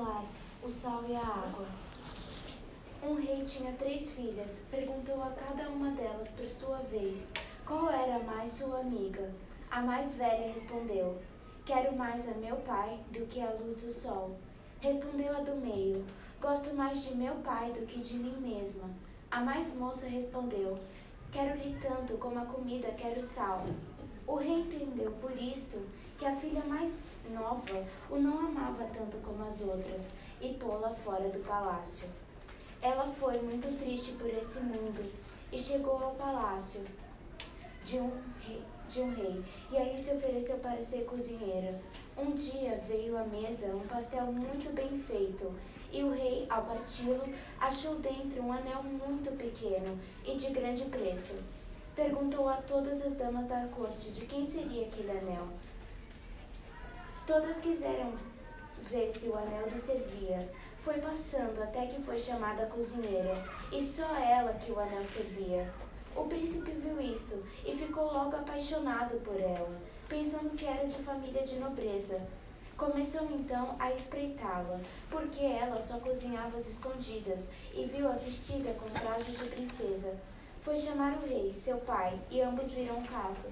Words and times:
o 0.00 0.70
sal 0.70 1.02
e 1.08 1.16
a 1.16 1.20
água. 1.20 1.66
Um 3.02 3.14
rei 3.14 3.42
tinha 3.44 3.72
três 3.72 4.10
filhas. 4.10 4.60
Perguntou 4.70 5.20
a 5.22 5.30
cada 5.30 5.68
uma 5.70 5.90
delas 5.90 6.28
por 6.28 6.48
sua 6.48 6.78
vez 6.90 7.32
qual 7.66 7.90
era 7.90 8.20
mais 8.20 8.52
sua 8.52 8.78
amiga. 8.78 9.32
A 9.68 9.82
mais 9.82 10.14
velha 10.14 10.52
respondeu: 10.52 11.18
Quero 11.64 11.96
mais 11.96 12.28
a 12.28 12.34
meu 12.34 12.56
pai 12.58 13.00
do 13.10 13.26
que 13.26 13.40
a 13.40 13.50
luz 13.50 13.76
do 13.76 13.90
sol. 13.90 14.36
Respondeu 14.80 15.36
a 15.36 15.40
do 15.40 15.56
meio: 15.56 16.04
Gosto 16.40 16.72
mais 16.74 17.02
de 17.02 17.16
meu 17.16 17.34
pai 17.36 17.72
do 17.72 17.84
que 17.84 17.98
de 17.98 18.16
mim 18.16 18.36
mesma. 18.40 18.88
A 19.32 19.40
mais 19.40 19.74
moça 19.74 20.06
respondeu: 20.06 20.78
Quero-lhe 21.32 21.76
tanto 21.80 22.16
como 22.18 22.38
a 22.38 22.46
comida 22.46 22.88
quero 22.92 23.20
sal. 23.20 23.66
O 24.28 24.36
rei 24.36 24.60
entendeu 24.60 25.10
por 25.20 25.32
isto 25.32 25.84
que 26.18 26.26
a 26.26 26.34
filha 26.34 26.64
mais 26.64 27.12
nova 27.32 27.86
o 28.10 28.16
não 28.16 28.40
amava 28.40 28.84
tanto 28.92 29.16
como 29.18 29.44
as 29.44 29.60
outras 29.60 30.08
e 30.40 30.52
pô-la 30.54 30.90
fora 30.90 31.28
do 31.28 31.38
palácio. 31.46 32.08
Ela 32.82 33.06
foi 33.06 33.40
muito 33.40 33.78
triste 33.78 34.12
por 34.12 34.28
esse 34.28 34.58
mundo 34.58 35.12
e 35.52 35.58
chegou 35.58 36.02
ao 36.02 36.14
palácio 36.16 36.82
de 37.84 37.98
um 37.98 38.10
rei, 38.40 38.62
de 38.90 39.00
um 39.00 39.14
rei 39.14 39.44
e 39.70 39.76
aí 39.76 39.96
se 39.96 40.12
ofereceu 40.12 40.58
para 40.58 40.82
ser 40.82 41.04
cozinheira. 41.04 41.80
Um 42.16 42.32
dia 42.32 42.80
veio 42.88 43.16
à 43.16 43.22
mesa 43.22 43.68
um 43.68 43.86
pastel 43.86 44.26
muito 44.26 44.74
bem 44.74 44.98
feito 44.98 45.54
e 45.92 46.02
o 46.02 46.10
rei, 46.10 46.46
ao 46.50 46.64
parti-lo, 46.64 47.22
achou 47.60 47.94
dentro 47.94 48.42
um 48.42 48.52
anel 48.52 48.82
muito 48.82 49.30
pequeno 49.38 49.96
e 50.26 50.34
de 50.34 50.50
grande 50.50 50.84
preço. 50.86 51.36
Perguntou 51.94 52.48
a 52.48 52.56
todas 52.56 53.00
as 53.02 53.14
damas 53.14 53.46
da 53.46 53.66
corte 53.68 54.10
de 54.10 54.26
quem 54.26 54.44
seria 54.44 54.86
aquele 54.86 55.12
anel. 55.12 55.48
Todas 57.28 57.58
quiseram 57.58 58.14
ver 58.90 59.06
se 59.10 59.28
o 59.28 59.36
anel 59.36 59.68
lhe 59.68 59.78
servia. 59.78 60.38
Foi 60.78 60.94
passando 60.94 61.62
até 61.62 61.84
que 61.84 62.00
foi 62.00 62.18
chamada 62.18 62.62
a 62.62 62.66
cozinheira, 62.68 63.34
e 63.70 63.82
só 63.82 64.16
ela 64.16 64.54
que 64.54 64.72
o 64.72 64.80
anel 64.80 65.04
servia. 65.04 65.70
O 66.16 66.24
príncipe 66.24 66.70
viu 66.70 66.98
isto 66.98 67.44
e 67.66 67.76
ficou 67.76 68.04
logo 68.04 68.34
apaixonado 68.34 69.20
por 69.20 69.38
ela, 69.38 69.78
pensando 70.08 70.56
que 70.56 70.64
era 70.64 70.86
de 70.86 70.96
família 71.02 71.46
de 71.46 71.56
nobreza. 71.56 72.18
Começou 72.78 73.30
então 73.30 73.76
a 73.78 73.92
espreitá-la, 73.92 74.80
porque 75.10 75.44
ela 75.44 75.78
só 75.82 75.98
cozinhava 75.98 76.56
às 76.56 76.66
escondidas 76.66 77.50
e 77.74 77.84
viu-a 77.84 78.12
vestida 78.12 78.72
com 78.72 78.88
trajes 78.88 79.38
de 79.38 79.44
princesa. 79.50 80.16
Foi 80.62 80.78
chamar 80.78 81.18
o 81.18 81.28
rei, 81.28 81.52
seu 81.52 81.76
pai, 81.76 82.18
e 82.30 82.40
ambos 82.40 82.70
viram 82.70 82.98
o 82.98 83.06
caso. 83.06 83.50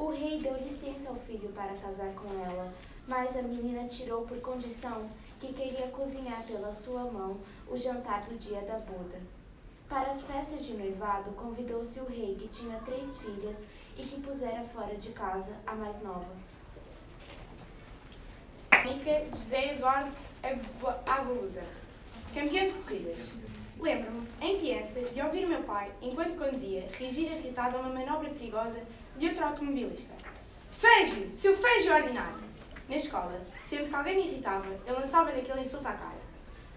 O 0.00 0.08
rei 0.08 0.38
deu 0.38 0.56
licença 0.56 1.10
ao 1.10 1.14
filho 1.14 1.50
para 1.50 1.74
casar 1.74 2.10
com 2.14 2.26
ela, 2.42 2.72
mas 3.06 3.36
a 3.36 3.42
menina 3.42 3.86
tirou 3.86 4.22
por 4.22 4.40
condição 4.40 5.06
que 5.38 5.52
queria 5.52 5.88
cozinhar 5.88 6.42
pela 6.44 6.72
sua 6.72 7.04
mão 7.04 7.36
o 7.68 7.76
jantar 7.76 8.22
do 8.22 8.34
dia 8.38 8.62
da 8.62 8.78
boda. 8.78 9.20
Para 9.90 10.08
as 10.08 10.22
festas 10.22 10.64
de 10.64 10.72
noivado, 10.72 11.32
convidou-se 11.32 12.00
o 12.00 12.06
rei, 12.06 12.34
que 12.34 12.48
tinha 12.48 12.80
três 12.80 13.18
filhas 13.18 13.66
e 13.98 14.02
que 14.02 14.22
pusera 14.22 14.64
fora 14.64 14.96
de 14.96 15.10
casa 15.10 15.54
a 15.66 15.74
mais 15.74 16.00
nova. 16.00 16.34
Mica 18.82 19.26
José 19.28 19.74
Eduardo 19.74 20.16
Agualusa, 21.06 21.64
campeão 22.32 22.68
de 22.68 22.72
corridas. 22.72 23.34
Lembro-me, 23.78 24.26
em 24.40 24.58
criança, 24.58 25.00
de 25.02 25.20
ouvir 25.20 25.46
meu 25.46 25.62
pai, 25.64 25.92
enquanto 26.00 26.38
conduzia, 26.38 26.88
reagir 26.98 27.32
irritado 27.32 27.76
a 27.76 27.80
uma 27.80 27.90
manobra 27.90 28.30
perigosa 28.30 28.80
de 29.20 29.28
outro 29.28 29.44
automobilista. 29.44 30.14
Fejo! 30.72 31.28
Seu 31.32 31.56
fejo 31.56 31.92
ordinário! 31.92 32.40
Na 32.88 32.96
escola, 32.96 33.40
sempre 33.62 33.86
que 33.86 33.94
alguém 33.94 34.16
me 34.16 34.26
irritava, 34.26 34.66
eu 34.84 34.94
lançava-lhe 34.94 35.40
aquele 35.40 35.60
insulto 35.60 35.86
à 35.86 35.92
cara. 35.92 36.20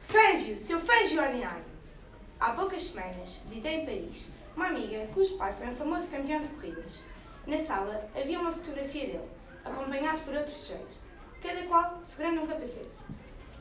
Fejo! 0.02 0.60
Seu 0.60 0.80
fejo 0.80 1.20
ordinário! 1.20 1.64
Há 2.40 2.52
poucas 2.52 2.84
semanas, 2.84 3.42
visitei 3.46 3.86
Paris 3.86 4.30
uma 4.56 4.68
amiga 4.68 5.08
cujo 5.14 5.36
pai 5.38 5.52
foi 5.54 5.68
um 5.68 5.74
famoso 5.74 6.12
campeão 6.12 6.40
de 6.42 6.48
corridas. 6.50 7.04
Na 7.48 7.58
sala 7.58 8.08
havia 8.16 8.40
uma 8.40 8.52
fotografia 8.52 9.08
dele, 9.08 9.30
acompanhado 9.66 10.22
por 10.22 10.36
outro 10.36 10.54
sujeito, 10.54 11.00
cada 11.42 11.64
qual 11.64 12.00
segurando 12.04 12.42
um 12.42 12.48
capacete. 12.48 13.00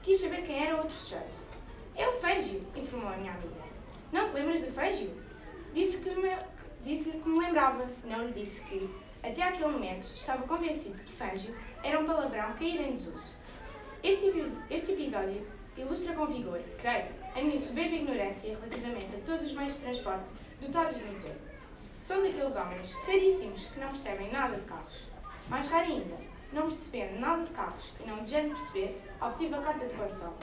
Quis 0.03 0.19
saber 0.19 0.43
quem 0.43 0.67
era 0.67 0.75
o 0.75 0.81
outro 0.81 0.95
sujeito. 0.95 1.39
É 1.97 2.07
o 2.09 2.13
Fégio, 2.13 2.67
informou 2.77 3.11
a 3.11 3.17
minha 3.17 3.33
amiga. 3.33 3.63
Não 4.13 4.29
te 4.29 4.35
lembras 4.35 4.65
do 4.65 4.73
Fégio? 4.73 5.11
Disse-lhe 5.73 6.11
que, 6.11 6.21
me, 6.21 6.37
disse 6.85 7.11
que 7.11 7.29
me 7.29 7.39
lembrava. 7.39 7.79
Não 8.05 8.27
lhe 8.27 8.33
disse 8.33 8.65
que, 8.65 8.89
até 9.23 9.43
aquele 9.43 9.71
momento, 9.71 10.11
estava 10.15 10.47
convencido 10.47 11.01
que 11.01 11.13
Fégio 11.13 11.55
era 11.83 11.99
um 11.99 12.05
palavrão 12.05 12.53
caído 12.55 12.83
em 12.83 12.93
desuso. 12.93 13.35
Este, 14.03 14.33
este 14.69 14.93
episódio 14.93 15.47
ilustra 15.77 16.15
com 16.15 16.27
vigor, 16.27 16.61
creio, 16.79 17.07
a 17.35 17.41
minha 17.41 17.57
soberba 17.57 17.95
ignorância 17.95 18.55
relativamente 18.55 19.15
a 19.15 19.21
todos 19.21 19.45
os 19.45 19.53
meios 19.53 19.75
de 19.75 19.81
transporte 19.81 20.31
dotados 20.61 20.99
de 20.99 21.05
motor. 21.05 21.37
São 21.99 22.23
daqueles 22.23 22.57
homens 22.57 22.93
raríssimos 23.07 23.67
que 23.67 23.81
não 23.81 23.89
percebem 23.89 24.31
nada 24.31 24.57
de 24.57 24.67
carros. 24.67 25.07
Mais 25.49 25.69
raro 25.69 25.85
ainda, 25.85 26.17
não 26.53 26.63
percebendo 26.63 27.21
nada 27.21 27.45
de 27.45 27.51
carros 27.51 27.93
e 28.01 28.09
não 28.09 28.19
desejando 28.19 28.55
perceber, 28.55 29.01
obtive 29.21 29.55
a 29.55 29.61
carta 29.61 29.87
de 29.87 29.95
condução. 29.95 30.35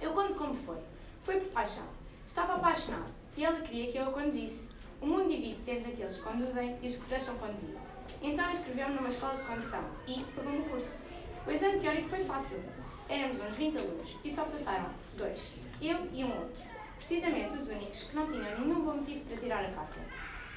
Eu 0.00 0.12
conto 0.12 0.34
como 0.34 0.54
foi. 0.54 0.78
Foi 1.22 1.40
por 1.40 1.48
paixão. 1.48 1.86
Estava 2.26 2.54
apaixonado 2.54 3.10
e 3.36 3.44
ela 3.44 3.60
queria 3.60 3.90
que 3.90 3.98
eu 3.98 4.04
a 4.04 4.12
conduzisse. 4.12 4.75
O 5.00 5.06
mundo 5.06 5.28
divide-se 5.28 5.70
entre 5.72 5.92
aqueles 5.92 6.16
que 6.16 6.22
conduzem 6.22 6.78
e 6.82 6.86
os 6.86 6.96
que 6.96 7.04
se 7.04 7.10
deixam 7.10 7.36
conduzir. 7.36 7.76
Então 8.22 8.50
inscreveu-me 8.50 8.94
numa 8.94 9.08
escola 9.08 9.36
de 9.36 9.44
condução 9.44 9.84
e 10.06 10.24
pagou-me 10.34 10.60
o 10.60 10.64
curso. 10.64 11.02
O 11.46 11.50
exame 11.50 11.78
teórico 11.78 12.08
foi 12.08 12.24
fácil. 12.24 12.62
Éramos 13.08 13.38
uns 13.40 13.54
20 13.54 13.78
alunos 13.78 14.16
e 14.24 14.30
só 14.30 14.44
passaram 14.44 14.90
dois, 15.16 15.52
eu 15.80 16.08
e 16.12 16.24
um 16.24 16.36
outro. 16.36 16.62
Precisamente 16.96 17.54
os 17.54 17.68
únicos 17.68 18.04
que 18.04 18.16
não 18.16 18.26
tinham 18.26 18.58
nenhum 18.58 18.80
bom 18.80 18.94
motivo 18.94 19.24
para 19.26 19.36
tirar 19.36 19.64
a 19.64 19.70
carta. 19.70 20.00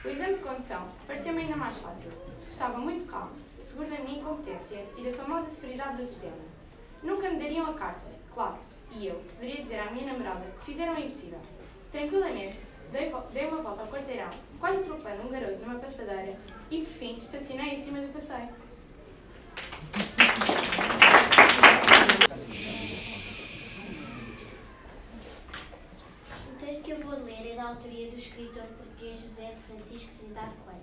O 0.04 0.08
exame 0.08 0.34
de 0.34 0.40
condução 0.40 0.88
pareceu-me 1.06 1.42
ainda 1.42 1.58
mais 1.58 1.78
fácil. 1.78 2.12
Estava 2.40 2.78
muito 2.78 3.06
calmo, 3.06 3.34
seguro 3.60 3.90
da 3.90 4.00
minha 4.00 4.20
incompetência 4.20 4.86
e 4.98 5.04
da 5.04 5.12
famosa 5.12 5.50
severidade 5.50 5.98
do 5.98 6.04
sistema. 6.04 6.38
Nunca 7.04 7.30
me 7.30 7.38
dariam 7.38 7.70
a 7.70 7.74
carta, 7.74 8.08
claro, 8.34 8.58
e 8.92 9.08
eu 9.08 9.16
poderia 9.16 9.62
dizer 9.62 9.80
à 9.80 9.92
minha 9.92 10.14
namorada 10.14 10.46
que 10.60 10.66
fizeram 10.66 10.96
o 10.96 11.00
impossível. 11.00 11.40
Tranquilamente, 11.92 12.66
dei, 12.92 13.12
dei 13.34 13.48
uma 13.48 13.62
volta 13.62 13.82
ao 13.82 13.88
quarteirão, 13.88 14.30
quase 14.60 14.80
atropelando 14.80 15.28
um 15.28 15.32
garoto 15.32 15.60
numa 15.60 15.80
passadeira 15.80 16.38
e, 16.70 16.82
por 16.82 16.92
fim, 16.92 17.18
estacionei 17.18 17.74
em 17.74 17.76
cima 17.76 18.02
do 18.02 18.14
passeio. 18.14 18.50
O 26.48 26.60
texto 26.60 26.84
que 26.84 26.92
eu 26.92 27.00
vou 27.00 27.24
ler 27.24 27.54
é 27.54 27.56
da 27.56 27.70
autoria 27.70 28.10
do 28.10 28.18
escritor 28.18 28.64
português 28.64 29.22
José 29.22 29.54
Francisco 29.68 30.10
Trindade 30.20 30.56
Coelho. 30.66 30.80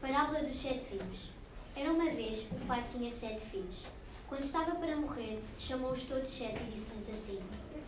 Parábola 0.00 0.40
dos 0.40 0.56
Sete 0.56 0.80
Filhos. 0.80 1.30
Era 1.74 1.90
uma 1.90 2.10
vez 2.10 2.46
um 2.52 2.66
pai 2.66 2.84
tinha 2.90 3.10
sete 3.10 3.40
filhos. 3.40 3.86
Quando 4.28 4.44
estava 4.44 4.74
para 4.74 4.96
morrer, 4.96 5.42
chamou-os 5.58 6.02
todos 6.02 6.28
sete 6.28 6.60
e 6.62 6.72
disse-lhes 6.72 7.08
assim: 7.08 7.40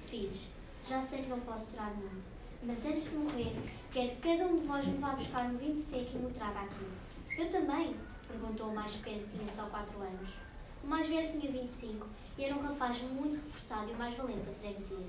Filhos, 0.06 0.40
já 0.88 1.00
sei 1.00 1.22
que 1.22 1.28
não 1.28 1.40
posso 1.40 1.72
durar 1.72 1.92
muito, 1.94 2.26
mas 2.66 2.86
antes 2.86 3.10
de 3.10 3.16
morrer, 3.16 3.52
quero 3.92 4.10
que 4.10 4.16
cada 4.16 4.46
um 4.46 4.56
de 4.56 4.66
vós 4.66 4.86
me 4.86 4.96
vá 4.96 5.10
buscar 5.10 5.44
um 5.44 5.56
vinho 5.58 5.78
seco 5.78 6.12
e 6.14 6.18
me 6.18 6.26
o 6.26 6.30
traga 6.30 6.60
aqui. 6.60 6.86
Eu 7.36 7.50
também? 7.50 7.94
perguntou 8.26 8.68
o 8.68 8.74
mais 8.74 8.96
pequeno, 8.96 9.22
que 9.28 9.36
tinha 9.36 9.48
só 9.48 9.66
quatro 9.66 10.00
anos. 10.00 10.30
O 10.82 10.86
mais 10.86 11.06
velho 11.06 11.38
tinha 11.38 11.52
25 11.52 12.06
e 12.38 12.44
era 12.44 12.54
um 12.54 12.60
rapaz 12.60 13.02
muito 13.02 13.34
reforçado 13.34 13.90
e 13.90 13.94
o 13.94 13.98
mais 13.98 14.14
valente 14.16 14.40
da 14.40 14.52
freguesia. 14.52 15.06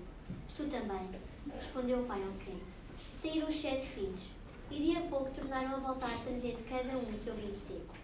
Tu 0.54 0.66
também, 0.68 1.10
respondeu 1.54 2.02
o 2.02 2.06
pai 2.06 2.22
ao 2.24 2.32
pequeno. 2.34 2.62
Saíram 2.98 3.48
os 3.48 3.56
sete 3.56 3.86
filhos 3.88 4.30
e 4.70 4.76
dia 4.76 5.00
a 5.00 5.04
pouco 5.04 5.32
tornaram 5.32 5.76
a 5.76 5.80
voltar 5.80 6.14
a 6.14 6.24
trazer 6.24 6.58
de 6.58 6.64
cada 6.64 6.98
um 6.98 7.12
o 7.12 7.18
seu 7.18 7.34
vinho 7.36 7.56
seco. 7.56 7.96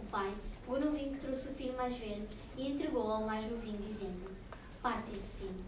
O 0.00 0.06
pai 0.10 0.34
pegou 0.60 0.80
no 0.80 0.90
vinho 0.90 1.12
que 1.12 1.20
trouxe 1.20 1.48
o 1.48 1.54
filho 1.54 1.76
mais 1.76 1.96
velho 1.96 2.28
e 2.56 2.68
entregou 2.68 3.10
ao 3.10 3.24
mais 3.24 3.48
novinho, 3.48 3.78
dizendo: 3.78 4.30
Parte 4.82 5.14
esse 5.14 5.38
vinho. 5.38 5.64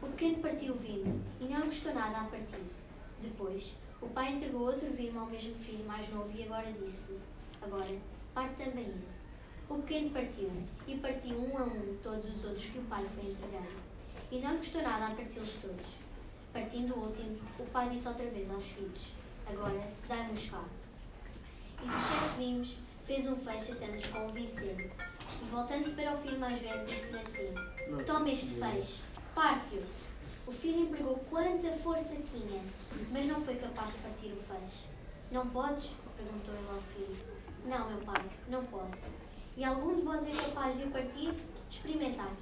O 0.00 0.06
pequeno 0.06 0.38
partiu 0.38 0.74
o 0.74 0.78
vinho 0.78 1.22
gostou 1.72 1.94
nada 1.94 2.18
a 2.18 2.24
partir. 2.24 2.66
Depois, 3.22 3.72
o 4.02 4.06
pai 4.08 4.34
entregou 4.34 4.66
outro 4.66 4.90
vinho 4.90 5.18
ao 5.18 5.26
mesmo 5.26 5.54
filho 5.54 5.82
mais 5.86 6.06
novo 6.10 6.30
e 6.34 6.42
agora 6.42 6.70
disse-lhe: 6.70 7.18
Agora, 7.62 7.96
parte 8.34 8.62
também 8.62 8.92
esse. 9.08 9.28
O 9.70 9.78
pequeno 9.78 10.10
partiu 10.10 10.50
e 10.86 10.98
partiu 10.98 11.34
um 11.34 11.56
a 11.56 11.62
um 11.62 11.96
todos 12.02 12.28
os 12.28 12.44
outros 12.44 12.66
que 12.66 12.78
o 12.78 12.82
pai 12.82 13.06
foi 13.06 13.30
entregando. 13.30 13.80
E 14.30 14.38
não 14.40 14.56
gostou 14.58 14.82
nada 14.82 15.06
a 15.06 15.14
parti-los 15.14 15.54
todos. 15.62 15.86
Partindo 16.52 16.94
o 16.94 17.06
último, 17.06 17.38
o 17.58 17.64
pai 17.64 17.88
disse 17.88 18.06
outra 18.06 18.26
vez 18.26 18.50
aos 18.50 18.64
filhos: 18.64 19.14
Agora, 19.48 19.88
dai-nos 20.06 20.50
cá. 20.50 20.64
E 21.82 21.86
dos 21.86 22.02
sete 22.02 22.36
vinhos, 22.36 22.76
fez 23.06 23.26
um 23.26 23.36
fecho 23.36 23.74
tentando-os 23.76 24.06
convencer. 24.08 24.92
E 25.40 25.44
voltando-se 25.46 25.94
para 25.94 26.12
o 26.12 26.18
filho 26.18 26.38
mais 26.38 26.60
velho, 26.60 26.84
disse-lhe 26.84 27.18
assim: 27.18 27.54
Toma 28.04 28.30
este 28.30 28.60
feixe, 28.60 29.00
parte-o. 29.34 30.01
O 30.46 30.50
filho 30.50 30.80
empregou 30.80 31.16
quanta 31.30 31.70
força 31.72 32.16
tinha, 32.16 32.62
mas 33.10 33.26
não 33.26 33.40
foi 33.40 33.54
capaz 33.54 33.92
de 33.92 33.98
partir 33.98 34.32
o 34.32 34.36
feixe. 34.36 34.86
Não 35.30 35.48
podes? 35.48 35.92
perguntou 36.16 36.54
ele 36.54 36.68
ao 36.68 36.80
filho. 36.80 37.16
Não, 37.64 37.88
meu 37.88 38.00
pai, 38.00 38.24
não 38.48 38.64
posso. 38.64 39.06
E 39.56 39.64
algum 39.64 39.96
de 39.96 40.02
vós 40.02 40.26
é 40.26 40.32
capaz 40.32 40.76
de 40.76 40.86
partir? 40.86 41.32
Experimentai. 41.70 42.32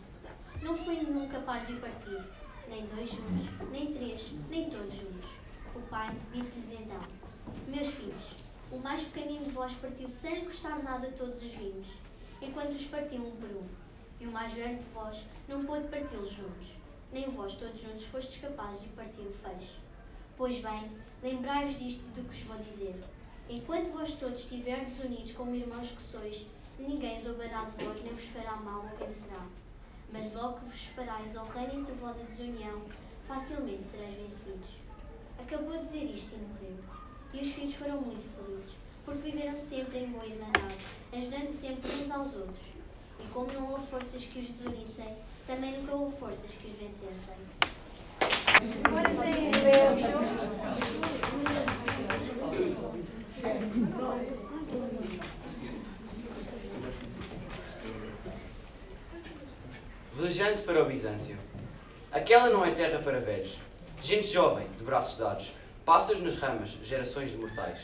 não 0.62 0.74
foi 0.74 0.96
nenhum 0.96 1.28
capaz 1.28 1.66
de 1.66 1.74
partir, 1.74 2.22
nem 2.68 2.86
dois 2.86 3.10
juntos, 3.10 3.70
nem 3.70 3.92
três, 3.92 4.32
nem 4.48 4.70
todos 4.70 4.94
juntos. 4.94 5.30
O 5.74 5.80
pai 5.82 6.16
disse-lhes 6.32 6.80
então: 6.80 7.00
Meus 7.68 7.94
filhos, 7.94 8.34
o 8.72 8.78
mais 8.78 9.04
pequenino 9.04 9.44
de 9.44 9.50
vós 9.50 9.74
partiu 9.74 10.08
sem 10.08 10.44
custar 10.44 10.82
nada 10.82 11.12
todos 11.18 11.42
os 11.42 11.54
vinhos, 11.54 11.88
enquanto 12.40 12.72
os 12.72 12.86
partiu 12.86 13.26
um 13.26 13.36
por 13.36 13.50
um. 13.50 13.66
E 14.20 14.26
o 14.26 14.32
mais 14.32 14.52
velho 14.52 14.78
de 14.78 14.84
vós 14.86 15.24
não 15.48 15.64
pôde 15.64 15.88
parti-los 15.88 16.30
juntos, 16.30 16.79
nem 17.12 17.28
vós 17.28 17.54
todos 17.54 17.80
juntos 17.80 18.06
fostes 18.06 18.40
capazes 18.40 18.82
de 18.82 18.88
partir 18.88 19.22
o 19.22 19.32
feixe. 19.32 19.76
Pois 20.36 20.60
bem, 20.60 20.90
lembrai-vos 21.22 21.78
disto 21.78 22.02
do 22.14 22.22
que 22.28 22.36
vos 22.36 22.42
vou 22.42 22.58
dizer. 22.58 22.94
Enquanto 23.48 23.92
vós 23.92 24.14
todos 24.14 24.40
estiverdes 24.40 25.00
unidos 25.00 25.32
como 25.32 25.54
irmãos 25.54 25.90
que 25.90 26.00
sois, 26.00 26.46
ninguém 26.78 27.18
zombará 27.18 27.64
de 27.64 27.84
vós, 27.84 28.02
nem 28.02 28.14
vos 28.14 28.24
fará 28.26 28.56
mal 28.56 28.86
ou 28.90 29.06
vencerá. 29.06 29.44
Mas 30.12 30.32
logo 30.32 30.60
que 30.60 30.66
vos 30.66 30.74
esperais 30.74 31.36
ao 31.36 31.46
reino 31.46 31.80
entre 31.80 31.94
vós 31.94 32.20
a 32.20 32.22
desunião, 32.22 32.82
facilmente 33.26 33.84
sereis 33.84 34.16
vencidos. 34.16 34.70
Acabou 35.38 35.72
de 35.72 35.84
dizer 35.84 36.04
isto 36.04 36.34
e 36.34 36.38
morreu. 36.38 36.76
E 37.32 37.40
os 37.40 37.52
filhos 37.52 37.74
foram 37.74 38.00
muito 38.00 38.24
felizes, 38.36 38.74
porque 39.04 39.30
viveram 39.30 39.56
sempre 39.56 39.98
em 39.98 40.10
boa 40.10 40.26
irmandade, 40.26 40.76
ajudando 41.12 41.50
sempre 41.50 41.90
uns 41.90 42.10
aos 42.10 42.34
outros. 42.34 42.79
E 43.24 43.28
como 43.32 43.52
não 43.52 43.70
houve 43.72 43.86
forças 43.86 44.24
que 44.24 44.40
os 44.40 44.48
desunissem, 44.50 45.16
também 45.46 45.78
nunca 45.78 45.94
houve 45.94 46.16
forças 46.16 46.50
que 46.52 46.68
os 46.68 46.78
vencessem. 46.78 47.34
Sem 48.60 49.52
silêncio. 49.52 50.10
Velejante 60.12 60.62
para 60.62 60.82
o 60.82 60.86
Bizâncio. 60.86 61.38
Aquela 62.12 62.50
não 62.50 62.64
é 62.64 62.72
terra 62.72 62.98
para 62.98 63.18
velhos. 63.18 63.58
Gente 64.02 64.26
jovem, 64.26 64.66
de 64.76 64.84
braços 64.84 65.18
dados, 65.18 65.52
pássaros 65.84 66.22
nas 66.22 66.36
ramas, 66.38 66.70
gerações 66.82 67.30
de 67.30 67.36
mortais, 67.36 67.80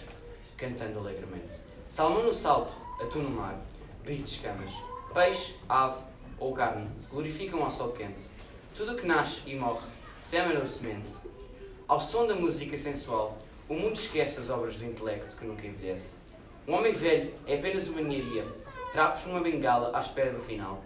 cantando 0.56 0.98
alegremente. 0.98 1.54
Salmão 1.88 2.24
no 2.24 2.32
salto, 2.32 2.76
atum 3.00 3.20
no 3.20 3.30
mar, 3.30 3.58
brilho 4.04 4.24
de 4.24 4.30
escamas, 4.30 4.72
peixe, 5.16 5.54
ave 5.66 6.04
ou 6.38 6.52
carne, 6.52 6.90
glorificam 7.10 7.64
ao 7.64 7.70
sol 7.70 7.88
quente. 7.92 8.24
Tudo 8.74 8.92
o 8.92 8.96
que 8.96 9.06
nasce 9.06 9.50
e 9.50 9.56
morre, 9.56 9.86
sêmen 10.20 10.58
ou 10.58 10.66
semente. 10.66 11.16
Ao 11.88 11.98
som 11.98 12.26
da 12.26 12.34
música 12.34 12.76
sensual, 12.76 13.38
o 13.66 13.72
mundo 13.72 13.94
esquece 13.94 14.38
as 14.38 14.50
obras 14.50 14.76
do 14.76 14.84
intelecto 14.84 15.34
que 15.34 15.46
nunca 15.46 15.66
envelhece. 15.66 16.16
Um 16.68 16.74
homem 16.74 16.92
velho 16.92 17.32
é 17.46 17.54
apenas 17.54 17.88
uma 17.88 18.02
ninharia, 18.02 18.46
trapos 18.92 19.24
numa 19.24 19.40
bengala 19.40 19.90
à 19.96 20.00
espera 20.00 20.30
do 20.34 20.38
final. 20.38 20.84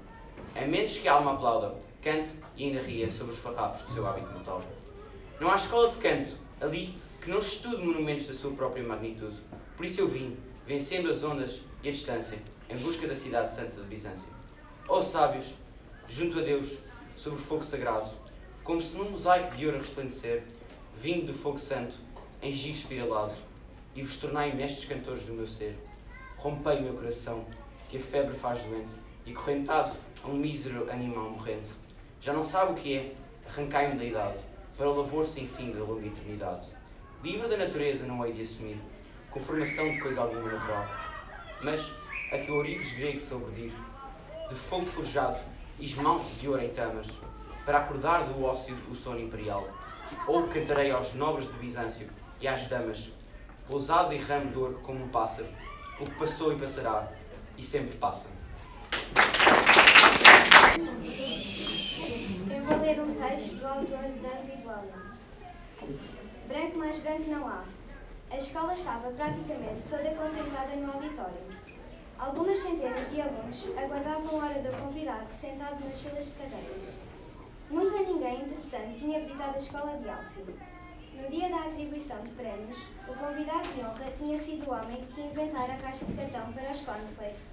A 0.54 0.64
menos 0.64 0.96
que 0.96 1.08
a 1.08 1.14
alma 1.14 1.32
aplauda, 1.32 1.74
cante 2.00 2.30
e 2.56 2.66
ainda 2.66 2.80
ria 2.82 3.10
sobre 3.10 3.32
os 3.32 3.38
farrapos 3.40 3.82
do 3.82 3.92
seu 3.94 4.06
hábito 4.06 4.30
mortal. 4.30 4.62
Não 5.40 5.50
há 5.50 5.56
escola 5.56 5.90
de 5.90 5.96
canto, 5.96 6.36
ali, 6.60 6.96
que 7.20 7.28
não 7.28 7.40
estude 7.40 7.84
monumentos 7.84 8.28
da 8.28 8.34
sua 8.34 8.52
própria 8.52 8.84
magnitude. 8.84 9.40
Por 9.76 9.84
isso 9.84 10.00
eu 10.00 10.06
vim, 10.06 10.36
vencendo 10.64 11.10
as 11.10 11.24
ondas 11.24 11.64
e 11.82 11.88
a 11.88 11.90
distância, 11.90 12.38
em 12.70 12.76
busca 12.76 13.06
da 13.06 13.16
cidade 13.16 13.52
santa 13.52 13.80
de 13.80 13.86
Bizância. 13.86 14.28
Ó 14.88 14.98
oh, 14.98 15.02
sábios, 15.02 15.54
junto 16.08 16.38
a 16.38 16.42
Deus, 16.42 16.78
sobre 17.16 17.38
o 17.38 17.42
fogo 17.42 17.64
sagrado, 17.64 18.08
como 18.62 18.80
se 18.80 18.96
num 18.96 19.10
mosaico 19.10 19.56
de 19.56 19.66
ouro 19.66 19.78
a 19.78 19.80
resplandecer, 19.80 20.44
vindo 20.94 21.26
do 21.26 21.34
fogo 21.34 21.58
santo, 21.58 21.96
em 22.40 22.52
gigo 22.52 22.74
espiralado, 22.74 23.34
e 23.94 24.02
vos 24.02 24.16
tornai 24.18 24.54
mestres 24.54 24.84
cantores 24.84 25.24
do 25.24 25.32
meu 25.32 25.46
ser. 25.46 25.76
Rompei 26.36 26.78
o 26.78 26.82
meu 26.82 26.94
coração, 26.94 27.44
que 27.88 27.96
a 27.96 28.00
febre 28.00 28.34
faz 28.34 28.62
doente, 28.62 28.94
e 29.26 29.32
correntado 29.32 29.92
a 30.22 30.28
um 30.28 30.36
mísero 30.36 30.90
animal 30.90 31.30
morrente. 31.30 31.72
Já 32.20 32.32
não 32.32 32.44
sabe 32.44 32.72
o 32.72 32.74
que 32.74 32.94
é, 32.94 33.14
arrancai-me 33.48 33.98
da 33.98 34.04
idade, 34.04 34.40
para 34.76 34.88
o 34.88 34.96
lavor 34.96 35.26
sem 35.26 35.46
fim 35.46 35.72
da 35.72 35.80
longa 35.80 36.06
eternidade. 36.06 36.68
Livre 37.22 37.48
da 37.48 37.56
natureza 37.56 38.06
não 38.06 38.24
hei 38.24 38.32
de 38.32 38.42
assumir, 38.42 38.80
com 39.30 39.40
formação 39.40 39.90
de 39.90 40.00
coisa 40.00 40.22
alguma 40.22 40.52
natural. 40.52 40.88
Mas 41.62 41.94
a 42.30 42.38
que 42.38 42.50
o 42.50 42.56
orives 42.56 42.92
grego 42.92 43.18
soube 43.18 43.50
dir, 43.52 43.72
de 44.48 44.54
fogo 44.54 44.86
forjado 44.86 45.38
e 45.78 45.84
esmalte 45.84 46.32
de 46.34 46.48
ouro 46.48 46.62
em 46.62 46.68
tamas, 46.68 47.20
para 47.64 47.78
acordar 47.78 48.24
do 48.24 48.44
ócio 48.44 48.76
o 48.88 48.94
sono 48.94 49.18
imperial. 49.18 49.68
Ou 50.26 50.46
cantarei 50.46 50.92
aos 50.92 51.14
nobres 51.14 51.48
de 51.48 51.54
Bizâncio 51.54 52.08
e 52.40 52.46
às 52.46 52.66
damas, 52.68 53.12
pousado 53.66 54.14
e 54.14 54.18
ramo 54.18 54.50
de 54.50 54.58
ouro 54.58 54.80
como 54.82 55.04
um 55.04 55.08
pássaro, 55.08 55.48
o 56.00 56.04
que 56.04 56.10
passou 56.12 56.52
e 56.52 56.58
passará, 56.58 57.08
e 57.58 57.62
sempre 57.62 57.96
passa. 57.96 58.28
Eu 62.48 62.64
vou 62.64 62.80
ler 62.80 63.00
um 63.00 63.14
texto 63.14 63.56
do 63.56 63.66
autor 63.66 63.98
David 63.98 64.64
Williams. 64.64 65.24
Branco 66.46 66.78
mais 66.78 66.98
branco 67.00 67.28
não 67.28 67.48
há. 67.48 67.64
A 68.30 68.36
escola 68.36 68.72
estava 68.74 69.10
praticamente 69.10 69.82
toda 69.88 70.10
concentrada 70.10 70.76
no 70.76 70.92
auditório. 70.92 71.59
Algumas 72.20 72.58
centenas 72.58 73.10
de 73.10 73.18
alunos 73.18 73.70
aguardavam 73.78 74.42
a 74.42 74.44
hora 74.44 74.60
do 74.60 74.76
convidado 74.76 75.32
sentado 75.32 75.82
nas 75.82 76.00
filas 76.00 76.26
de 76.26 76.32
cadeiras. 76.32 76.98
Nunca 77.70 77.98
ninguém 78.00 78.42
interessante 78.42 78.98
tinha 78.98 79.18
visitado 79.18 79.54
a 79.54 79.58
escola 79.58 79.96
de 79.96 80.06
Alfio. 80.06 80.54
No 81.14 81.30
dia 81.30 81.48
da 81.48 81.64
atribuição 81.64 82.22
de 82.22 82.32
prémios, 82.32 82.76
o 83.08 83.14
convidado 83.14 83.66
de 83.68 83.80
honra 83.80 84.12
tinha 84.18 84.36
sido 84.36 84.68
o 84.68 84.74
homem 84.74 85.02
que 85.14 85.22
inventara 85.22 85.72
a 85.72 85.78
caixa 85.78 86.04
de 86.04 86.12
cartão 86.12 86.52
para 86.52 86.70
os 86.70 86.82
cornflakes. 86.82 87.52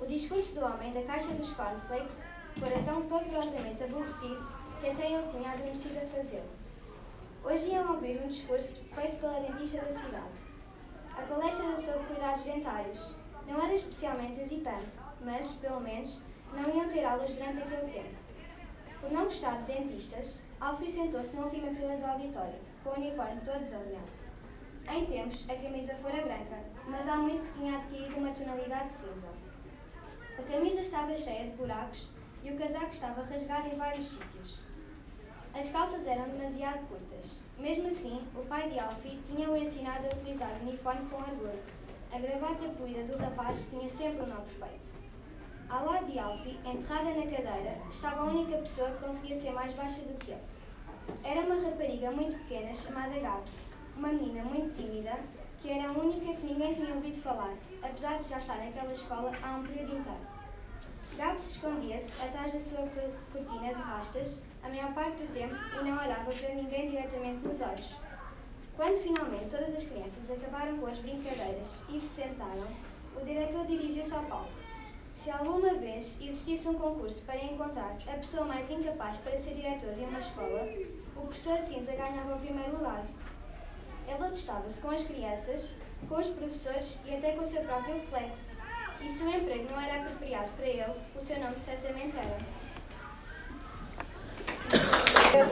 O 0.00 0.06
discurso 0.06 0.54
do 0.56 0.64
homem 0.64 0.92
da 0.92 1.02
caixa 1.02 1.32
dos 1.32 1.52
cornflakes 1.52 2.20
fora 2.58 2.82
tão 2.84 3.02
pavorosamente 3.02 3.84
aborrecido 3.84 4.44
que 4.80 4.90
até 4.90 5.12
ele 5.12 5.28
tinha 5.30 5.52
adormecido 5.52 5.98
a 5.98 6.16
fazê-lo. 6.16 6.50
Hoje 7.44 7.70
iam 7.70 7.92
ouvir 7.92 8.20
um 8.24 8.26
discurso 8.26 8.80
feito 8.92 9.18
pela 9.18 9.38
dentista 9.38 9.82
da 9.82 9.88
cidade. 9.92 10.40
A 11.16 11.22
palestra 11.22 11.66
era 11.66 11.80
sobre 11.80 12.06
cuidados 12.06 12.44
dentários. 12.44 13.21
Não 13.52 13.62
era 13.62 13.74
especialmente 13.74 14.40
hesitante, 14.40 14.92
mas, 15.20 15.52
pelo 15.56 15.78
menos, 15.78 16.22
não 16.54 16.74
iam 16.74 16.88
ter 16.88 17.04
aulas 17.04 17.32
durante 17.32 17.62
aquele 17.62 17.92
tempo. 17.92 18.16
Por 18.98 19.12
não 19.12 19.24
gostar 19.24 19.58
de 19.58 19.74
dentistas, 19.74 20.40
Alfio 20.58 20.90
sentou-se 20.90 21.36
na 21.36 21.42
última 21.42 21.68
fila 21.74 21.94
do 21.98 22.06
auditório, 22.06 22.58
com 22.82 22.88
o 22.88 22.94
uniforme 22.94 23.42
todo 23.44 23.58
desalinhado. 23.58 24.08
Em 24.90 25.04
tempos, 25.04 25.44
a 25.50 25.54
camisa 25.54 25.94
fora 25.96 26.22
branca, 26.22 26.64
mas 26.86 27.06
há 27.06 27.16
muito 27.16 27.42
que 27.42 27.58
tinha 27.58 27.76
adquirido 27.76 28.16
uma 28.16 28.32
tonalidade 28.32 28.90
cinza. 28.90 29.28
A 30.38 30.42
camisa 30.50 30.80
estava 30.80 31.14
cheia 31.14 31.50
de 31.50 31.56
buracos 31.56 32.08
e 32.42 32.52
o 32.52 32.56
casaco 32.56 32.88
estava 32.88 33.22
rasgado 33.22 33.68
em 33.68 33.76
vários 33.76 34.12
sítios. 34.12 34.62
As 35.52 35.68
calças 35.68 36.06
eram 36.06 36.30
demasiado 36.30 36.88
curtas. 36.88 37.42
Mesmo 37.58 37.88
assim, 37.88 38.26
o 38.34 38.46
pai 38.46 38.70
de 38.70 38.78
Alfie 38.78 39.20
tinha-o 39.26 39.54
ensinado 39.54 40.06
a 40.06 40.14
utilizar 40.14 40.50
o 40.52 40.66
uniforme 40.66 41.06
com 41.10 41.16
orgulho. 41.16 41.81
A 42.14 42.18
gravata 42.18 42.68
puída 42.76 43.04
do 43.04 43.16
rapaz 43.16 43.66
tinha 43.70 43.88
sempre 43.88 44.20
o 44.20 44.26
nó 44.26 44.42
perfeito. 44.42 44.92
Ao 45.66 45.86
lado 45.86 46.12
de 46.12 46.18
Alfie, 46.18 46.60
enterrada 46.62 47.04
na 47.04 47.22
cadeira, 47.22 47.78
estava 47.88 48.20
a 48.20 48.24
única 48.24 48.58
pessoa 48.58 48.90
que 48.90 49.02
conseguia 49.02 49.40
ser 49.40 49.50
mais 49.52 49.72
baixa 49.72 50.02
do 50.02 50.18
que 50.18 50.32
ele. 50.32 50.42
Era 51.24 51.40
uma 51.40 51.54
rapariga 51.54 52.10
muito 52.10 52.36
pequena 52.36 52.74
chamada 52.74 53.18
Gabs, 53.18 53.58
uma 53.96 54.08
menina 54.08 54.44
muito 54.44 54.76
tímida, 54.76 55.20
que 55.62 55.70
era 55.70 55.88
a 55.88 55.92
única 55.92 56.34
que 56.34 56.46
ninguém 56.48 56.74
tinha 56.74 56.94
ouvido 56.94 57.22
falar, 57.22 57.54
apesar 57.82 58.18
de 58.18 58.28
já 58.28 58.38
estar 58.38 58.58
naquela 58.58 58.92
escola 58.92 59.32
há 59.42 59.56
um 59.56 59.62
período 59.62 59.96
inteiro. 59.96 60.26
Gabs 61.16 61.50
escondia-se 61.52 62.22
atrás 62.22 62.52
da 62.52 62.60
sua 62.60 62.86
cortina 63.32 63.68
de 63.68 63.80
rastas 63.80 64.38
a 64.62 64.68
maior 64.68 64.92
parte 64.92 65.22
do 65.22 65.32
tempo 65.32 65.54
e 65.54 65.84
não 65.84 65.96
olhava 65.96 66.30
para 66.30 66.54
ninguém 66.54 66.90
diretamente 66.90 67.48
nos 67.48 67.58
olhos. 67.62 68.01
Quando 68.82 69.00
finalmente 69.00 69.48
todas 69.48 69.76
as 69.76 69.84
crianças 69.84 70.28
acabaram 70.28 70.76
com 70.76 70.88
as 70.88 70.98
brincadeiras 70.98 71.84
e 71.88 72.00
se 72.00 72.20
sentaram, 72.20 72.66
o 73.14 73.24
diretor 73.24 73.64
dirigiu-se 73.64 74.12
ao 74.12 74.24
palco. 74.24 74.50
Se 75.14 75.30
alguma 75.30 75.74
vez 75.74 76.18
existisse 76.20 76.66
um 76.66 76.74
concurso 76.74 77.22
para 77.22 77.44
encontrar 77.44 77.96
a 78.08 78.16
pessoa 78.16 78.44
mais 78.44 78.68
incapaz 78.68 79.18
para 79.18 79.38
ser 79.38 79.54
diretor 79.54 79.94
de 79.94 80.00
uma 80.00 80.18
escola, 80.18 80.68
o 81.14 81.20
professor 81.20 81.60
Cinza 81.60 81.92
ganhava 81.92 82.34
o 82.34 82.40
primeiro 82.40 82.72
lugar. 82.72 83.04
Ele 84.08 84.24
assustava-se 84.24 84.80
com 84.80 84.90
as 84.90 85.04
crianças, 85.04 85.74
com 86.08 86.16
os 86.16 86.30
professores 86.30 87.00
e 87.06 87.14
até 87.14 87.36
com 87.36 87.42
o 87.42 87.46
seu 87.46 87.62
próprio 87.62 87.94
reflexo. 87.94 88.50
E 89.00 89.08
se 89.08 89.22
o 89.22 89.30
emprego 89.30 89.70
não 89.70 89.80
era 89.80 90.02
apropriado 90.02 90.50
para 90.56 90.66
ele, 90.66 90.94
o 91.14 91.20
seu 91.20 91.38
nome 91.38 91.56
certamente 91.56 92.16
era. 92.16 92.36
Eu 95.34 95.46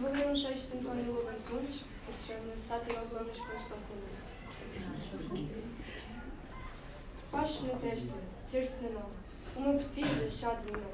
vou 0.00 0.10
ler 0.10 0.26
um 0.26 0.32
texto 0.32 0.70
de 0.70 0.78
António 0.78 1.12
Lobo 1.12 1.28
Antunes, 1.28 1.84
que 2.06 2.12
se 2.14 2.28
chama 2.28 2.56
Sátira 2.56 3.00
aos 3.00 3.12
Homens 3.12 3.36
quando 3.36 3.58
estão 3.58 3.76
comigo. 5.28 5.62
Baixo 7.30 7.66
na 7.66 7.74
testa, 7.74 8.14
terço 8.50 8.82
na 8.82 8.88
mão, 8.88 9.10
uma 9.54 9.74
botija, 9.74 10.30
chá 10.30 10.54
de 10.54 10.64
limão, 10.64 10.92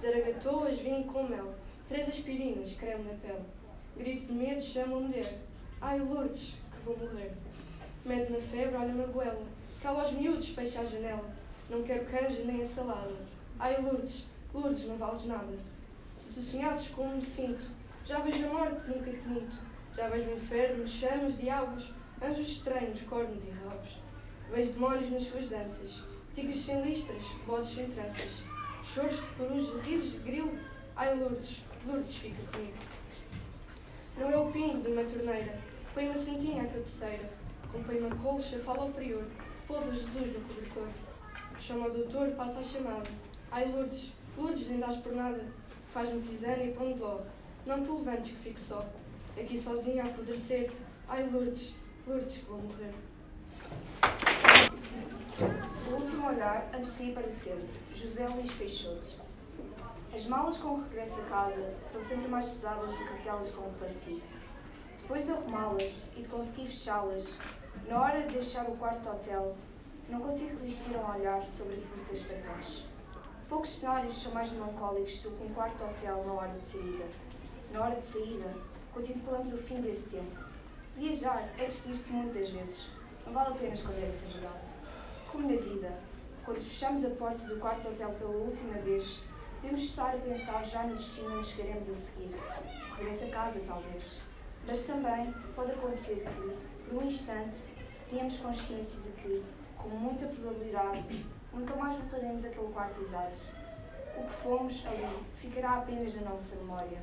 zaragatoas, 0.00 0.80
vinho 0.80 1.04
com 1.04 1.28
mel, 1.28 1.54
três 1.86 2.08
aspirinas, 2.08 2.74
creme 2.74 3.04
na 3.04 3.14
pele, 3.20 3.44
Grito 3.96 4.26
de 4.26 4.32
medo, 4.32 4.60
chamo 4.60 4.96
a 4.96 5.00
mulher. 5.00 5.38
Ai, 5.80 5.98
Lourdes, 6.00 6.54
que 6.54 6.61
vou 6.84 6.96
morrer. 6.96 7.32
Mete-me 8.04 8.40
febre, 8.40 8.76
olha-me 8.76 9.04
a 9.04 9.06
goela. 9.06 9.46
Cala 9.82 10.00
aos 10.00 10.12
miúdos, 10.12 10.48
fecha 10.48 10.80
a 10.80 10.84
janela. 10.84 11.30
Não 11.70 11.82
quero 11.82 12.04
canja 12.04 12.42
nem 12.44 12.62
a 12.62 12.64
salada. 12.64 13.14
Ai, 13.58 13.80
Lourdes, 13.80 14.26
Lourdes, 14.52 14.86
não 14.86 14.96
vales 14.96 15.24
nada. 15.26 15.56
Se 16.16 16.32
tu 16.32 16.40
sonhasses 16.40 16.88
como 16.88 17.14
me 17.16 17.22
sinto, 17.22 17.70
já 18.04 18.18
vejo 18.20 18.46
a 18.46 18.52
morte, 18.52 18.88
nunca 18.88 19.10
te 19.10 19.28
minto. 19.28 19.56
Já 19.96 20.08
vejo 20.08 20.30
o 20.30 20.34
inferno, 20.34 20.86
chamas, 20.86 21.38
diabos, 21.38 21.92
anjos 22.20 22.48
estranhos, 22.48 23.00
cornos 23.02 23.42
e 23.44 23.50
rabos. 23.50 23.98
Vejo 24.50 24.72
demónios 24.72 25.10
nas 25.10 25.22
suas 25.22 25.48
danças, 25.48 26.02
tigres 26.34 26.60
sem 26.60 26.82
listras, 26.82 27.24
bodes 27.46 27.70
sem 27.70 27.88
tranças, 27.90 28.42
choros 28.82 29.16
de 29.16 29.26
coruja, 29.36 29.78
risos 29.84 30.12
de 30.12 30.18
grilo. 30.18 30.58
Ai, 30.96 31.14
Lourdes, 31.14 31.62
Lourdes, 31.86 32.16
fica 32.16 32.42
comigo. 32.52 32.76
Não 34.18 34.30
é 34.30 34.36
o 34.36 34.52
pingo 34.52 34.78
de 34.80 34.88
uma 34.88 35.04
torneira, 35.04 35.58
põe 35.94 36.06
uma 36.06 36.16
santinha 36.16 36.62
à 36.62 36.66
cabeceira, 36.66 37.28
acompanha 37.64 38.06
uma 38.06 38.16
colcha, 38.16 38.58
fala 38.58 38.82
ao 38.82 38.90
prior, 38.90 39.24
pousa 39.66 39.92
Jesus 39.92 40.32
no 40.32 40.40
cobertor. 40.40 40.88
Chama 41.58 41.88
o 41.88 41.90
doutor, 41.90 42.30
passa 42.30 42.58
a 42.58 42.62
chamada. 42.62 43.10
Ai, 43.50 43.70
Lourdes, 43.70 44.12
Lourdes, 44.36 44.66
nem 44.68 44.80
dás 44.80 44.96
por 44.96 45.12
nada, 45.12 45.44
faz-me 45.92 46.22
tisana 46.22 46.62
e 46.62 46.72
de 46.72 47.00
ló. 47.00 47.20
Não 47.66 47.82
te 47.82 47.90
levantes 47.90 48.30
que 48.30 48.36
fico 48.38 48.58
só, 48.58 48.86
aqui 49.38 49.56
sozinha 49.58 50.04
a 50.04 50.06
apodrecer. 50.06 50.72
Ai, 51.08 51.28
Lourdes, 51.28 51.74
Lourdes, 52.06 52.38
que 52.38 52.44
vou 52.46 52.58
morrer. 52.58 52.94
O 55.90 55.94
último 55.94 56.26
olhar 56.26 56.70
antes 56.74 56.98
de 56.98 57.12
para 57.12 57.28
sempre. 57.28 57.68
José 57.94 58.26
Luís 58.26 58.50
Peixoto. 58.52 59.20
As 60.14 60.26
malas 60.26 60.58
com 60.58 60.76
que 60.76 60.88
regresso 60.88 61.20
a 61.20 61.24
casa 61.24 61.74
são 61.78 62.00
sempre 62.00 62.28
mais 62.28 62.48
pesadas 62.48 62.92
do 62.92 62.98
que 62.98 63.14
aquelas 63.14 63.50
com 63.50 63.70
que 63.70 63.78
parti. 63.78 64.22
Depois 64.96 65.24
de 65.24 65.32
arrumá-las 65.32 66.10
e 66.16 66.22
de 66.22 66.28
conseguir 66.28 66.66
fechá-las, 66.66 67.38
na 67.88 68.00
hora 68.00 68.22
de 68.22 68.34
deixar 68.34 68.68
o 68.68 68.76
quarto 68.76 69.08
hotel, 69.08 69.56
não 70.08 70.20
consigo 70.20 70.50
resistir 70.50 70.94
a 70.94 71.00
um 71.00 71.18
olhar 71.18 71.44
sobre 71.44 71.82
tens 72.06 72.22
para 72.22 72.38
trás. 72.38 72.84
Poucos 73.48 73.70
cenários 73.70 74.22
são 74.22 74.32
mais 74.32 74.50
melancólicos 74.50 75.20
do 75.20 75.30
que 75.30 75.44
um 75.44 75.54
quarto 75.54 75.82
hotel 75.84 76.24
na 76.26 76.32
hora 76.32 76.58
de 76.58 76.66
saída. 76.66 77.04
Na 77.72 77.84
hora 77.84 77.96
de 77.96 78.06
saída, 78.06 78.54
contemplamos 78.92 79.52
o 79.52 79.58
fim 79.58 79.80
desse 79.80 80.10
tempo. 80.10 80.38
Viajar 80.94 81.48
é 81.58 81.64
despedir-se 81.64 82.12
muitas 82.12 82.50
vezes. 82.50 82.88
Não 83.24 83.32
vale 83.32 83.54
a 83.54 83.56
pena 83.56 83.72
esconder 83.72 84.08
essa 84.08 84.26
verdade. 84.26 84.66
Como 85.30 85.50
na 85.50 85.56
vida, 85.56 85.98
quando 86.44 86.62
fechamos 86.62 87.04
a 87.04 87.10
porta 87.10 87.46
do 87.46 87.58
quarto 87.58 87.88
hotel 87.88 88.10
pela 88.18 88.30
última 88.30 88.74
vez, 88.74 89.20
podemos 89.56 89.80
estar 89.80 90.14
a 90.14 90.18
pensar 90.18 90.62
já 90.64 90.82
no 90.84 90.96
destino 90.96 91.38
onde 91.38 91.46
chegaremos 91.46 91.88
a 91.88 91.94
seguir. 91.94 92.34
Regresso 92.98 93.24
a 93.24 93.28
casa, 93.28 93.60
talvez. 93.66 94.20
Mas 94.66 94.82
também 94.84 95.32
pode 95.54 95.72
acontecer 95.72 96.16
que, 96.16 96.88
por 96.88 97.02
um 97.02 97.06
instante, 97.06 97.64
tenhamos 98.08 98.38
consciência 98.38 99.00
de 99.00 99.08
que, 99.20 99.42
com 99.76 99.88
muita 99.88 100.26
probabilidade, 100.26 101.26
nunca 101.52 101.74
mais 101.76 101.96
voltaremos 101.96 102.44
àquele 102.44 102.72
quarto 102.72 103.00
exato. 103.00 103.50
O 104.16 104.24
que 104.24 104.32
fomos 104.34 104.84
ali 104.86 105.24
ficará 105.34 105.78
apenas 105.78 106.14
na 106.14 106.30
nossa 106.30 106.56
memória. 106.56 107.02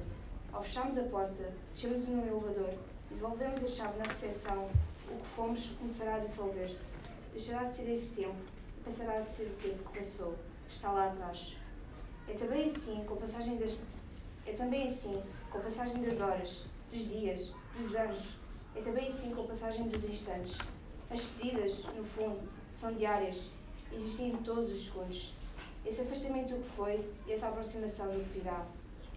Ao 0.54 0.64
fecharmos 0.64 0.98
a 0.98 1.04
porta, 1.04 1.52
descemos 1.74 2.08
no 2.08 2.22
elevador 2.22 2.74
e 3.12 3.14
devolvemos 3.14 3.64
a 3.64 3.68
chave 3.68 3.98
na 3.98 4.06
recepção, 4.06 4.70
o 5.12 5.18
que 5.18 5.28
fomos 5.28 5.68
começará 5.78 6.16
a 6.16 6.20
dissolver-se. 6.20 6.94
Deixará 7.32 7.64
de 7.64 7.74
ser 7.74 7.90
esse 7.90 8.16
tempo 8.16 8.38
e 8.78 8.84
passará 8.84 9.18
a 9.18 9.22
ser 9.22 9.48
o 9.48 9.56
tempo 9.56 9.90
que 9.90 9.98
passou, 9.98 10.36
que 10.68 10.74
está 10.74 10.92
lá 10.92 11.08
atrás. 11.08 11.58
É 12.28 12.34
também 12.34 12.66
assim 12.66 13.04
com 13.06 13.16
a 13.16 13.18
passagem 13.18 13.58
das 13.58 13.78
é 14.46 14.54
também 14.54 14.88
assim 14.88 15.22
com 15.52 15.58
a 15.60 15.62
passagem 15.62 16.02
das 16.02 16.22
horas, 16.22 16.66
dos 16.90 17.10
dias, 17.10 17.54
dos 17.76 17.96
anos. 17.96 18.36
É 18.76 18.82
também 18.82 19.08
assim 19.08 19.34
com 19.34 19.42
a 19.44 19.48
passagem 19.48 19.88
dos 19.88 20.04
instantes. 20.04 20.58
As 21.10 21.22
despedidas, 21.22 21.84
no 21.96 22.04
fundo, 22.04 22.40
são 22.72 22.94
diárias, 22.94 23.50
existem 23.92 24.30
em 24.30 24.38
todos 24.38 24.72
os 24.72 24.86
segundos. 24.86 25.34
Esse 25.86 26.02
afastamento 26.02 26.54
do 26.54 26.64
que 26.64 26.70
foi 26.70 27.10
e 27.26 27.32
essa 27.32 27.48
aproximação 27.48 28.08
do 28.08 28.24
que 28.24 28.40
virá 28.40 28.66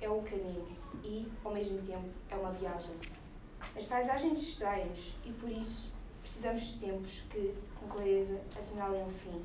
é 0.01 0.09
um 0.09 0.23
caminho 0.23 0.67
e, 1.05 1.27
ao 1.45 1.53
mesmo 1.53 1.81
tempo, 1.83 2.09
é 2.31 2.37
uma 2.37 2.51
viagem. 2.51 2.95
As 3.77 3.85
paisagens 3.85 4.39
distraem-nos 4.39 5.15
e, 5.25 5.33
por 5.33 5.51
isso, 5.51 5.93
precisamos 6.21 6.61
de 6.61 6.79
tempos 6.79 7.25
que, 7.31 7.55
com 7.79 7.89
clareza, 7.89 8.41
assinalem 8.57 9.05
o 9.05 9.11
fim. 9.11 9.43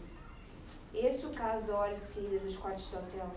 É 0.94 1.08
esse 1.08 1.26
o 1.26 1.30
caso 1.32 1.68
da 1.68 1.78
hora 1.78 1.96
de 1.96 2.06
saída 2.06 2.40
dos 2.40 2.58
quartos 2.58 2.90
de 2.90 2.96
hotel. 2.96 3.32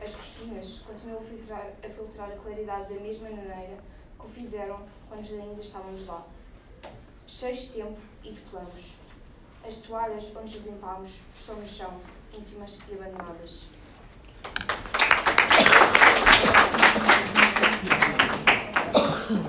As 0.00 0.14
cortinas 0.14 0.78
continuam 0.80 1.18
a 1.18 1.22
filtrar, 1.22 1.72
a 1.84 1.88
filtrar 1.88 2.30
a 2.30 2.36
claridade 2.36 2.92
da 2.92 3.00
mesma 3.00 3.30
maneira 3.30 3.78
que 4.18 4.26
o 4.26 4.28
fizeram 4.28 4.80
quando 5.08 5.26
ainda 5.26 5.60
estávamos 5.60 6.06
lá. 6.06 6.26
Cheios 7.26 7.58
de 7.60 7.68
tempo 7.68 7.98
e 8.24 8.32
de 8.32 8.40
planos. 8.40 8.92
As 9.64 9.76
toalhas 9.78 10.32
onde 10.36 10.58
nos 10.58 10.66
limpámos 10.66 11.20
estão 11.34 11.56
no 11.56 11.66
chão, 11.66 12.00
íntimas 12.32 12.78
e 12.88 12.94
abandonadas. 12.94 13.66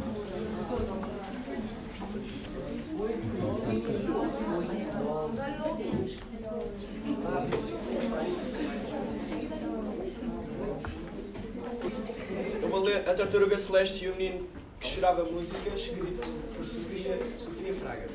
A 12.96 13.12
Tartaruga 13.12 13.58
Celeste 13.58 14.06
e 14.06 14.08
o 14.08 14.16
Menino 14.16 14.48
que 14.80 14.86
Chorava 14.86 15.24
Música, 15.24 15.68
escrito 15.74 16.20
por 16.56 16.64
Sofia, 16.64 17.18
Sofia 17.36 17.74
Fraga. 17.74 18.08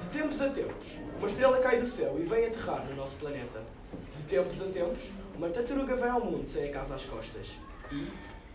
De 0.00 0.06
tempos 0.10 0.40
a 0.40 0.48
tempos, 0.48 0.96
uma 1.18 1.28
estrela 1.28 1.60
cai 1.60 1.80
do 1.80 1.86
céu 1.86 2.16
e 2.18 2.22
vem 2.22 2.46
aterrar 2.46 2.86
no 2.86 2.96
nosso 2.96 3.16
planeta. 3.16 3.62
De 4.16 4.22
tempos 4.22 4.62
a 4.62 4.66
tempos, 4.66 5.02
uma 5.36 5.50
tartaruga 5.50 5.94
vem 5.96 6.08
ao 6.08 6.24
mundo 6.24 6.46
sem 6.46 6.70
a 6.70 6.72
casa 6.72 6.94
às 6.94 7.04
costas. 7.04 7.56
E, 7.92 8.06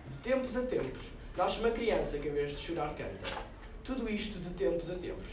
de 0.09 0.17
tempos 0.23 0.57
a 0.57 0.61
tempos, 0.61 1.03
nasce 1.37 1.59
uma 1.59 1.71
criança 1.71 2.17
que, 2.17 2.27
em 2.27 2.33
vez 2.33 2.51
de 2.51 2.57
chorar, 2.57 2.95
canta. 2.95 3.37
Tudo 3.83 4.09
isto 4.09 4.39
de 4.39 4.49
tempos 4.51 4.89
a 4.89 4.95
tempos. 4.95 5.31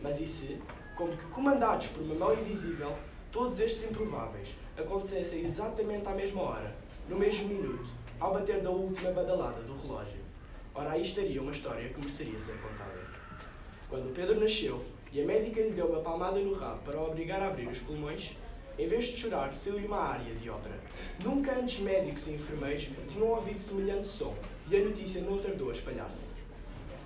Mas 0.00 0.20
e 0.20 0.26
se, 0.26 0.58
como 0.94 1.16
que 1.16 1.24
comandados 1.26 1.88
por 1.88 2.02
uma 2.02 2.14
mão 2.14 2.34
invisível, 2.34 2.94
todos 3.30 3.60
estes 3.60 3.90
improváveis 3.90 4.48
acontecessem 4.76 5.44
exatamente 5.44 6.06
à 6.06 6.12
mesma 6.12 6.42
hora, 6.42 6.74
no 7.08 7.16
mesmo 7.16 7.48
minuto, 7.48 7.88
ao 8.18 8.34
bater 8.34 8.60
da 8.60 8.70
última 8.70 9.12
badalada 9.12 9.62
do 9.62 9.74
relógio? 9.74 10.20
Ora, 10.74 10.92
aí 10.92 11.02
estaria 11.02 11.42
uma 11.42 11.52
história 11.52 11.88
que 11.88 11.98
mereceria 11.98 12.38
ser 12.38 12.56
contada. 12.60 13.00
Quando 13.88 14.14
Pedro 14.14 14.38
nasceu 14.38 14.84
e 15.12 15.20
a 15.20 15.24
médica 15.24 15.60
lhe 15.60 15.70
deu 15.70 15.86
uma 15.86 16.00
palmada 16.00 16.38
no 16.38 16.54
rabo 16.54 16.82
para 16.84 16.98
o 16.98 17.06
obrigar 17.06 17.42
a 17.42 17.48
abrir 17.48 17.68
os 17.68 17.78
pulmões, 17.80 18.36
em 18.78 18.86
vez 18.86 19.06
de 19.06 19.16
chorar, 19.16 19.56
saiu-lhe 19.56 19.86
uma 19.86 19.98
área 19.98 20.34
de 20.34 20.48
ópera. 20.48 20.78
Nunca 21.24 21.52
antes 21.52 21.80
médicos 21.80 22.26
e 22.28 22.32
enfermeiros 22.32 22.88
tinham 23.08 23.28
ouvido 23.28 23.60
semelhante 23.60 24.06
som 24.06 24.34
e 24.70 24.76
a 24.76 24.80
notícia 24.84 25.20
não 25.22 25.38
tardou 25.38 25.70
a 25.70 25.72
espalhar-se. 25.72 26.28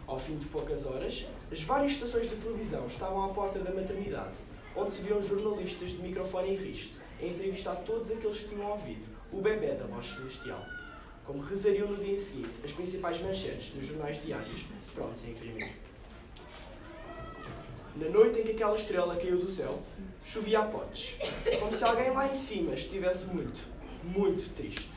Ao 0.06 0.18
fim 0.18 0.36
de 0.36 0.46
poucas 0.46 0.84
horas, 0.84 1.26
as 1.50 1.62
várias 1.62 1.92
estações 1.92 2.28
de 2.28 2.36
televisão 2.36 2.86
estavam 2.86 3.24
à 3.24 3.28
porta 3.28 3.58
da 3.60 3.72
maternidade, 3.72 4.36
onde 4.76 4.92
se 4.92 5.02
viam 5.02 5.22
jornalistas 5.22 5.90
de 5.90 5.98
microfone 5.98 6.50
em 6.50 6.56
riste 6.56 6.94
a 7.20 7.26
entrevistar 7.26 7.76
todos 7.76 8.10
aqueles 8.10 8.40
que 8.40 8.48
tinham 8.48 8.70
ouvido 8.70 9.06
o 9.32 9.40
bebê 9.40 9.74
da 9.74 9.86
voz 9.86 10.06
celestial. 10.06 10.64
Como 11.24 11.42
rezariam 11.42 11.88
no 11.88 12.02
dia 12.02 12.20
seguinte 12.20 12.50
as 12.64 12.72
principais 12.72 13.20
manchetes 13.20 13.70
dos 13.70 13.86
jornais 13.86 14.22
diários, 14.22 14.64
prontos 14.94 15.24
a 15.24 15.28
imprimir. 15.28 15.72
Na 17.96 18.08
noite 18.08 18.40
em 18.40 18.44
que 18.44 18.52
aquela 18.52 18.76
estrela 18.76 19.16
caiu 19.16 19.38
do 19.38 19.50
céu, 19.50 19.82
chovia 20.24 20.60
a 20.60 20.66
potes, 20.66 21.16
como 21.60 21.72
se 21.72 21.84
alguém 21.84 22.10
lá 22.10 22.26
em 22.26 22.36
cima 22.36 22.74
estivesse 22.74 23.26
muito, 23.26 23.66
muito 24.02 24.52
triste, 24.54 24.88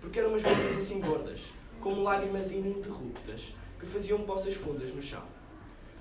porque 0.00 0.20
eram 0.20 0.30
umas 0.30 0.42
gotas 0.42 0.78
assim 0.78 1.00
gordas, 1.00 1.40
como 1.80 2.02
lágrimas 2.02 2.52
ininterruptas, 2.52 3.52
que 3.78 3.86
faziam 3.86 4.20
poças 4.20 4.54
fundas 4.54 4.94
no 4.94 5.02
chão. 5.02 5.22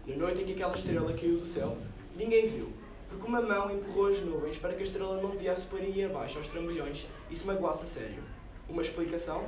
Na 0.06 0.16
noite 0.16 0.42
em 0.42 0.46
que 0.46 0.54
aquela 0.54 0.76
estrela 0.76 1.14
caiu 1.14 1.40
do 1.40 1.46
céu, 1.46 1.78
ninguém 2.16 2.46
viu, 2.46 2.72
porque 3.14 3.28
uma 3.28 3.42
mão 3.42 3.72
empurrou 3.72 4.08
as 4.08 4.20
nuvens 4.22 4.58
para 4.58 4.74
que 4.74 4.82
a 4.82 4.84
estrela 4.84 5.22
não 5.22 5.30
viesse 5.30 5.66
por 5.66 5.80
aí 5.80 6.04
abaixo 6.04 6.40
aos 6.40 6.48
trambolhões 6.48 7.08
e 7.30 7.36
se 7.36 7.46
magoasse 7.46 7.84
a 7.84 7.88
sério. 7.88 8.24
Uma 8.68 8.82
explicação? 8.82 9.46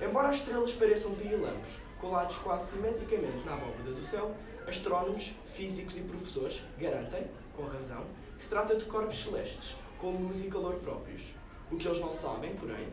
Embora 0.00 0.28
as 0.28 0.36
estrelas 0.36 0.72
pareçam 0.72 1.14
pirilampos, 1.14 1.78
colados 1.98 2.36
quase 2.38 2.72
simetricamente 2.72 3.44
na 3.46 3.54
abóbada 3.54 3.90
do 3.92 4.04
céu, 4.04 4.34
astrónomos, 4.66 5.34
físicos 5.46 5.96
e 5.96 6.00
professores 6.00 6.62
garantem, 6.78 7.26
com 7.56 7.62
razão, 7.64 8.04
que 8.36 8.44
se 8.44 8.50
trata 8.50 8.76
de 8.76 8.84
corpos 8.84 9.18
celestes, 9.18 9.76
com 9.98 10.10
luz 10.10 10.44
e 10.44 10.48
calor 10.48 10.74
próprios. 10.74 11.34
O 11.70 11.76
que 11.76 11.88
eles 11.88 12.00
não 12.00 12.12
sabem, 12.12 12.54
porém, 12.54 12.86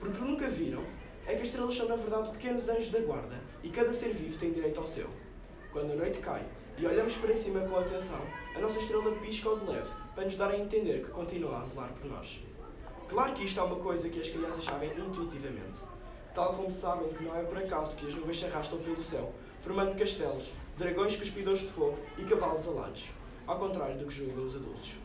porque 0.00 0.18
nunca 0.18 0.48
viram, 0.48 0.82
é 1.26 1.34
que 1.34 1.42
as 1.42 1.48
estrelas 1.48 1.74
são 1.74 1.86
na 1.86 1.96
verdade 1.96 2.30
pequenos 2.30 2.70
anjos 2.70 2.90
da 2.90 3.00
guarda 3.00 3.38
e 3.62 3.68
cada 3.68 3.92
ser 3.92 4.14
vivo 4.14 4.38
tem 4.38 4.50
direito 4.50 4.80
ao 4.80 4.86
seu. 4.86 5.10
Quando 5.70 5.92
a 5.92 5.96
noite 5.96 6.20
cai 6.20 6.42
e 6.78 6.86
olhamos 6.86 7.14
para 7.16 7.34
cima 7.34 7.60
com 7.60 7.76
atenção, 7.76 8.24
a 8.58 8.60
nossa 8.60 8.80
estrela 8.80 9.12
pisca 9.12 9.48
ao 9.48 9.56
de 9.56 9.70
leve 9.70 9.88
para 10.16 10.24
nos 10.24 10.34
dar 10.34 10.50
a 10.50 10.58
entender 10.58 11.04
que 11.04 11.10
continua 11.10 11.60
a 11.60 11.64
zelar 11.64 11.92
por 11.92 12.10
nós. 12.10 12.40
Claro 13.08 13.32
que 13.32 13.44
isto 13.44 13.60
é 13.60 13.62
uma 13.62 13.76
coisa 13.76 14.08
que 14.08 14.20
as 14.20 14.28
crianças 14.28 14.64
sabem 14.64 14.90
intuitivamente. 14.98 15.78
Tal 16.34 16.54
como 16.54 16.68
sabem 16.68 17.08
que 17.08 17.22
não 17.22 17.36
é 17.36 17.42
por 17.44 17.56
acaso 17.56 17.96
que 17.96 18.08
as 18.08 18.14
nuvens 18.16 18.40
se 18.40 18.46
arrastam 18.46 18.80
pelo 18.80 19.00
céu, 19.00 19.32
formando 19.60 19.96
castelos, 19.96 20.52
dragões 20.76 21.14
cuspidores 21.14 21.60
de 21.60 21.68
fogo 21.68 21.96
e 22.18 22.24
cavalos 22.24 22.66
alados, 22.66 23.10
ao 23.46 23.60
contrário 23.60 23.96
do 23.96 24.06
que 24.06 24.14
julgam 24.14 24.44
os 24.44 24.56
adultos. 24.56 24.96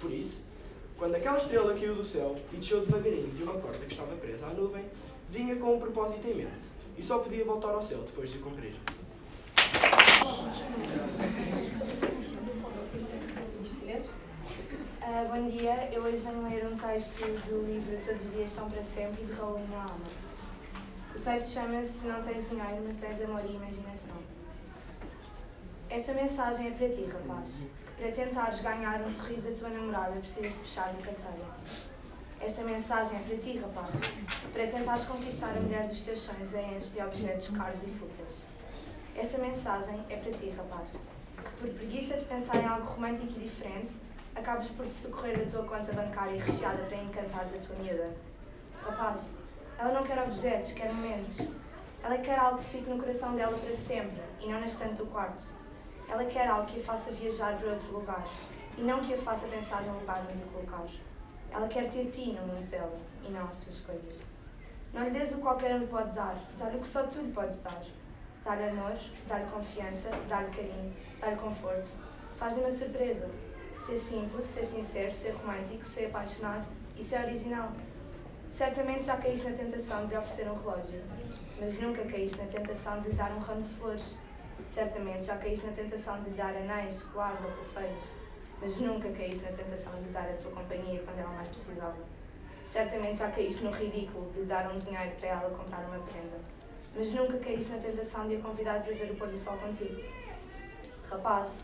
Por 0.00 0.10
isso, 0.10 0.40
quando 0.96 1.14
aquela 1.14 1.36
estrela 1.36 1.74
caiu 1.74 1.94
do 1.94 2.02
céu 2.02 2.34
e 2.50 2.56
desceu 2.56 2.80
devagarinho 2.80 3.28
de 3.28 3.42
uma 3.42 3.54
corda 3.54 3.84
que 3.84 3.92
estava 3.92 4.16
presa 4.16 4.46
à 4.46 4.54
nuvem, 4.54 4.86
vinha 5.28 5.54
com 5.56 5.76
um 5.76 5.78
propósito 5.78 6.26
em 6.28 6.34
mente 6.34 6.64
e 6.96 7.02
só 7.02 7.18
podia 7.18 7.44
voltar 7.44 7.74
ao 7.74 7.82
céu 7.82 7.98
depois 8.06 8.32
de 8.32 8.38
cumprir. 8.38 8.72
Uh, 15.12 15.28
bom 15.28 15.46
dia, 15.46 15.90
eu 15.92 16.02
hoje 16.02 16.22
venho 16.22 16.42
ler 16.48 16.66
um 16.66 16.74
texto 16.74 17.20
do 17.20 17.66
livro 17.66 18.00
Todos 18.02 18.24
os 18.24 18.32
Dias 18.32 18.48
São 18.48 18.70
para 18.70 18.82
Sempre, 18.82 19.22
de 19.26 19.32
Raul 19.34 19.58
Alma. 19.58 20.06
O 21.14 21.20
texto 21.20 21.48
chama-se 21.50 22.06
Não 22.06 22.22
tens 22.22 22.48
dinheiro, 22.48 22.82
mas 22.82 22.96
tens 22.96 23.20
amor 23.20 23.42
e 23.44 23.54
imaginação. 23.54 24.14
Esta 25.90 26.14
mensagem 26.14 26.68
é 26.68 26.70
para 26.70 26.88
ti, 26.88 27.04
rapaz, 27.04 27.66
que 27.94 28.02
para 28.02 28.10
tentares 28.10 28.60
ganhar 28.62 29.02
um 29.02 29.08
sorriso 29.10 29.50
da 29.50 29.54
tua 29.54 29.68
namorada 29.68 30.12
precisas 30.12 30.54
de 30.54 30.58
puxar 30.60 30.88
a 30.88 30.94
carteira. 30.94 31.46
Esta 32.40 32.64
mensagem 32.64 33.18
é 33.18 33.22
para 33.22 33.36
ti, 33.36 33.58
rapaz, 33.58 34.00
que 34.00 34.46
para 34.48 34.66
tentares 34.66 35.04
conquistar 35.04 35.54
a 35.54 35.60
mulher 35.60 35.88
dos 35.88 36.00
teus 36.06 36.20
sonhos 36.20 36.54
é 36.54 36.62
enches 36.68 36.94
de 36.94 37.02
objetos 37.02 37.48
caros 37.48 37.82
e 37.82 37.86
fúteis. 37.88 38.46
Esta 39.14 39.36
mensagem 39.36 40.06
é 40.08 40.16
para 40.16 40.32
ti, 40.32 40.48
rapaz, 40.56 40.98
que 41.36 41.50
por 41.60 41.68
preguiça 41.68 42.16
de 42.16 42.24
pensar 42.24 42.56
em 42.56 42.64
algo 42.64 42.86
romântico 42.86 43.34
e 43.36 43.42
diferente, 43.42 43.92
acabas 44.34 44.68
por 44.68 44.86
socorrer 44.86 45.38
da 45.38 45.50
tua 45.50 45.64
conta 45.64 45.92
bancária 45.92 46.40
recheada 46.40 46.82
para 46.84 46.96
encantares 46.96 47.54
a 47.54 47.58
tua 47.58 47.76
miúda. 47.76 48.10
Rapaz, 48.82 49.34
ela 49.78 49.92
não 49.92 50.02
quer 50.02 50.18
objetos, 50.22 50.72
quer 50.72 50.92
momentos. 50.92 51.50
Ela 52.02 52.18
quer 52.18 52.38
algo 52.38 52.58
que 52.58 52.64
fique 52.64 52.90
no 52.90 52.98
coração 52.98 53.34
dela 53.36 53.56
para 53.56 53.74
sempre 53.74 54.22
e 54.40 54.48
não 54.48 54.60
na 54.60 54.66
estante 54.66 54.94
do 54.94 55.06
quarto. 55.06 55.54
Ela 56.08 56.24
quer 56.24 56.48
algo 56.48 56.66
que 56.66 56.80
a 56.80 56.82
faça 56.82 57.12
viajar 57.12 57.56
para 57.58 57.70
outro 57.70 57.92
lugar 57.92 58.26
e 58.76 58.82
não 58.82 59.00
que 59.00 59.14
a 59.14 59.18
faça 59.18 59.46
pensar 59.46 59.82
no 59.82 59.98
lugar 60.00 60.24
onde 60.28 60.42
o 60.42 60.46
colocar. 60.48 60.86
Ela 61.50 61.68
quer 61.68 61.88
ter 61.88 62.06
ti 62.10 62.32
no 62.32 62.46
mundo 62.46 62.66
dela 62.66 62.98
e 63.22 63.30
não 63.30 63.44
as 63.44 63.56
suas 63.56 63.80
coisas. 63.80 64.26
Não 64.92 65.04
lhe 65.04 65.10
des 65.10 65.32
o 65.32 65.36
que 65.36 65.42
qualquer 65.42 65.74
um 65.76 65.86
pode 65.86 66.12
dar, 66.12 66.36
dá-lhe 66.58 66.76
o 66.76 66.80
que 66.80 66.86
só 66.86 67.04
tu 67.04 67.20
lhe 67.20 67.32
podes 67.32 67.62
dar. 67.62 67.82
Dá-lhe 68.44 68.68
amor, 68.68 68.98
dá-lhe 69.28 69.46
confiança, 69.46 70.10
dá-lhe 70.28 70.50
carinho, 70.50 70.92
dá-lhe 71.20 71.36
conforto. 71.36 71.98
Faz-lhe 72.34 72.60
uma 72.60 72.70
surpresa. 72.70 73.30
Ser 73.82 73.98
simples, 73.98 74.46
ser 74.46 74.64
sincero, 74.64 75.10
ser 75.10 75.30
romântico, 75.32 75.84
ser 75.84 76.06
apaixonado 76.06 76.68
e 76.96 77.02
ser 77.02 77.18
original. 77.24 77.72
Certamente 78.48 79.06
já 79.06 79.16
caíste 79.16 79.48
na 79.48 79.56
tentação 79.56 80.06
de 80.06 80.16
oferecer 80.16 80.48
um 80.48 80.54
relógio, 80.54 81.02
mas 81.58 81.80
nunca 81.80 82.04
caíste 82.04 82.38
na 82.38 82.46
tentação 82.46 83.00
de 83.00 83.08
lhe 83.08 83.16
dar 83.16 83.32
um 83.32 83.40
ramo 83.40 83.60
de 83.60 83.68
flores. 83.70 84.14
Certamente 84.64 85.26
já 85.26 85.36
caíste 85.36 85.66
na 85.66 85.72
tentação 85.72 86.22
de 86.22 86.30
lhe 86.30 86.36
dar 86.36 86.54
anéis, 86.54 87.02
colares 87.02 87.44
ou 87.44 87.50
pulseiras, 87.50 88.04
mas 88.60 88.78
nunca 88.78 89.10
caíste 89.10 89.42
na 89.42 89.50
tentação 89.50 89.92
de 89.94 90.02
lhe 90.02 90.10
dar 90.10 90.30
a 90.30 90.34
tua 90.34 90.52
companhia 90.52 91.02
quando 91.04 91.18
ela 91.18 91.32
mais 91.32 91.48
precisava. 91.48 91.96
Certamente 92.64 93.18
já 93.18 93.32
caíste 93.32 93.64
no 93.64 93.72
ridículo 93.72 94.30
de 94.30 94.40
lhe 94.42 94.46
dar 94.46 94.70
um 94.72 94.78
dinheiro 94.78 95.10
para 95.18 95.28
ela 95.28 95.50
comprar 95.50 95.80
uma 95.86 95.98
prenda, 95.98 96.38
mas 96.94 97.12
nunca 97.12 97.36
caíste 97.38 97.72
na 97.72 97.78
tentação 97.78 98.28
de 98.28 98.36
a 98.36 98.40
convidar 98.40 98.80
para 98.80 98.94
ver 98.94 99.10
o 99.10 99.16
pôr 99.16 99.26
do 99.26 99.36
sol 99.36 99.56
contigo. 99.56 100.00
Rapaz, 101.10 101.58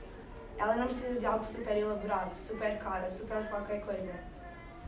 ela 0.58 0.74
não 0.74 0.86
precisa 0.86 1.18
de 1.18 1.24
algo 1.24 1.44
super 1.44 1.76
elaborado, 1.76 2.34
super 2.34 2.76
caro, 2.78 3.08
super 3.08 3.48
qualquer 3.48 3.80
coisa. 3.80 4.12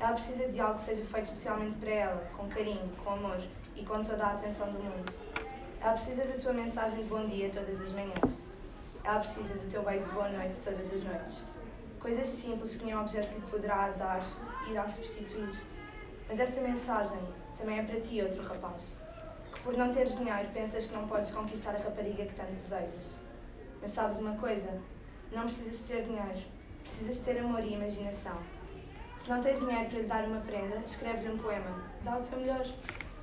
Ela 0.01 0.13
precisa 0.15 0.49
de 0.49 0.61
algo 0.61 0.75
que 0.75 0.81
seja 0.81 1.05
feito 1.05 1.27
especialmente 1.27 1.77
para 1.77 1.91
ela, 1.91 2.31
com 2.37 2.49
carinho, 2.49 2.91
com 3.05 3.11
amor 3.11 3.41
e 3.77 3.85
com 3.85 4.03
toda 4.03 4.27
a 4.27 4.33
atenção 4.33 4.69
do 4.73 4.79
mundo. 4.79 5.13
Ela 5.81 5.93
precisa 5.93 6.25
da 6.25 6.35
tua 6.35 6.53
mensagem 6.53 7.03
de 7.03 7.09
bom 7.09 7.25
dia 7.27 7.51
todas 7.51 7.81
as 7.81 7.93
manhãs. 7.93 8.47
Ela 9.05 9.21
precisa 9.21 9.55
do 9.55 9.69
teu 9.69 9.83
beijo 9.85 10.07
de 10.07 10.11
boa 10.11 10.29
noite 10.29 10.59
todas 10.61 10.93
as 10.93 11.05
noites. 11.05 11.45
Coisas 12.01 12.27
simples 12.27 12.75
que 12.75 12.85
nenhum 12.85 13.03
objeto 13.03 13.33
lhe 13.33 13.41
poderá 13.43 13.91
dar 13.91 14.21
irá 14.69 14.89
substituir. 14.89 15.55
Mas 16.29 16.41
esta 16.41 16.61
mensagem 16.61 17.21
também 17.57 17.79
é 17.79 17.83
para 17.83 18.01
ti, 18.01 18.21
outro 18.21 18.43
rapaz, 18.43 18.97
que 19.53 19.61
por 19.61 19.77
não 19.77 19.91
teres 19.91 20.19
dinheiro 20.19 20.49
pensas 20.53 20.87
que 20.87 20.95
não 20.95 21.07
podes 21.07 21.31
conquistar 21.31 21.77
a 21.77 21.79
rapariga 21.79 22.25
que 22.25 22.35
tanto 22.35 22.53
desejas. 22.53 23.21
Mas 23.81 23.93
sabes 23.93 24.19
uma 24.19 24.37
coisa? 24.37 24.81
Não 25.33 25.43
precisas 25.43 25.89
ter 25.89 26.03
dinheiro, 26.03 26.41
precisas 26.83 27.19
ter 27.19 27.39
amor 27.39 27.63
e 27.63 27.75
imaginação. 27.75 28.37
Se 29.17 29.31
não 29.31 29.41
tens 29.41 29.61
dinheiro 29.61 29.89
para 29.89 29.99
lhe 29.99 30.07
dar 30.07 30.25
uma 30.25 30.41
prenda, 30.41 30.77
escreve-lhe 30.79 31.33
um 31.33 31.39
poema. 31.39 31.85
Dá 32.03 32.17
o 32.17 32.21
teu 32.21 32.39
melhor. 32.39 32.67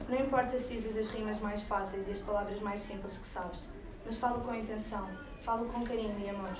Não 0.07 0.17
importa 0.17 0.57
se 0.57 0.75
usas 0.75 0.95
as 0.95 1.09
rimas 1.09 1.39
mais 1.39 1.63
fáceis 1.63 2.07
e 2.07 2.11
as 2.11 2.19
palavras 2.19 2.61
mais 2.61 2.79
simples 2.79 3.17
que 3.17 3.27
sabes, 3.27 3.69
mas 4.05 4.17
fala 4.17 4.39
com 4.39 4.55
intenção, 4.55 5.05
fala 5.41 5.67
com 5.67 5.83
carinho 5.83 6.17
e 6.19 6.29
amor. 6.29 6.55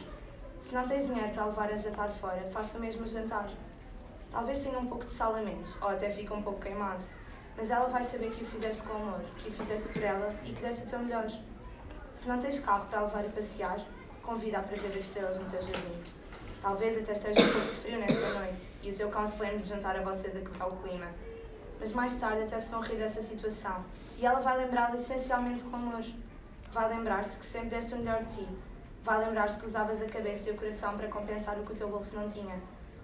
Se 0.59 0.75
não 0.75 0.85
tens 0.85 1.07
dinheiro 1.07 1.31
para 1.33 1.45
levar 1.45 1.71
a 1.71 1.77
jantar 1.77 2.09
fora, 2.09 2.49
faça 2.51 2.77
o 2.77 2.81
mesmo 2.81 3.07
jantar. 3.07 3.49
Talvez 4.29 4.61
tenha 4.61 4.77
um 4.77 4.87
pouco 4.87 5.05
de 5.05 5.11
sal 5.11 5.33
a 5.33 5.41
menos, 5.41 5.81
ou 5.81 5.87
até 5.87 6.09
fique 6.09 6.33
um 6.33 6.41
pouco 6.41 6.59
queimado, 6.59 7.03
mas 7.55 7.71
ela 7.71 7.87
vai 7.87 8.03
saber 8.03 8.31
que 8.31 8.43
o 8.43 8.47
fizeste 8.47 8.83
com 8.83 8.95
amor, 8.95 9.21
que 9.37 9.47
o 9.47 9.51
fizeste 9.53 9.87
por 9.89 10.03
ela 10.03 10.27
e 10.43 10.51
que 10.51 10.61
deste 10.61 10.87
o 10.87 10.89
teu 10.89 10.99
melhor. 10.99 11.27
Se 12.15 12.27
não 12.27 12.37
tens 12.37 12.59
carro 12.59 12.87
para 12.87 13.01
levar 13.01 13.23
a 13.23 13.29
passear, 13.29 13.79
convida-a 14.27 14.61
para 14.61 14.75
ver 14.75 14.89
as 14.89 15.03
estrelas 15.05 15.39
no 15.39 15.45
teu 15.45 15.61
jardim. 15.61 16.03
Talvez 16.61 16.97
até 16.97 17.13
esteja 17.13 17.39
um 17.39 17.49
pouco 17.49 17.69
de 17.69 17.77
frio 17.77 17.97
nessa 17.97 18.29
noite 18.33 18.65
e 18.81 18.91
o 18.91 18.93
teu 18.93 19.09
cão 19.09 19.23
lembre 19.39 19.59
de 19.59 19.69
juntar 19.69 19.95
a 19.95 20.01
vocês 20.01 20.35
a 20.35 20.67
o 20.67 20.75
clima. 20.77 21.07
Mas 21.79 21.93
mais 21.93 22.17
tarde 22.17 22.43
até 22.43 22.59
se 22.59 22.69
vão 22.69 22.81
rir 22.81 22.97
dessa 22.97 23.21
situação 23.21 23.85
e 24.19 24.25
ela 24.25 24.41
vai 24.41 24.57
lembrá-la 24.57 24.97
essencialmente 24.97 25.63
com 25.63 25.77
amor. 25.77 26.03
Vai 26.73 26.89
lembrar-se 26.89 27.39
que 27.39 27.45
sempre 27.45 27.69
deste 27.69 27.93
o 27.93 27.99
melhor 27.99 28.21
de 28.25 28.35
ti. 28.35 28.47
Vai 29.01 29.25
lembrar-se 29.25 29.57
que 29.57 29.65
usavas 29.65 30.01
a 30.01 30.05
cabeça 30.07 30.49
e 30.49 30.51
o 30.51 30.57
coração 30.57 30.97
para 30.97 31.07
compensar 31.07 31.57
o 31.57 31.63
que 31.63 31.71
o 31.71 31.75
teu 31.75 31.87
bolso 31.87 32.17
não 32.17 32.27
tinha. 32.27 32.59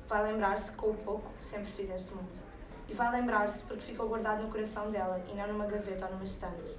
Vai 0.10 0.24
lembrar-se 0.24 0.72
que 0.72 0.78
com 0.78 0.90
o 0.90 0.96
pouco 0.96 1.32
sempre 1.38 1.72
fizeste 1.72 2.14
muito. 2.14 2.44
E 2.90 2.94
vai 2.94 3.10
lembrar-se 3.10 3.64
porque 3.64 3.84
ficou 3.84 4.10
guardado 4.10 4.44
no 4.44 4.52
coração 4.52 4.90
dela 4.90 5.24
e 5.32 5.34
não 5.36 5.48
numa 5.48 5.66
gaveta 5.68 6.06
ou 6.06 6.12
numa 6.12 6.24
estante. 6.26 6.78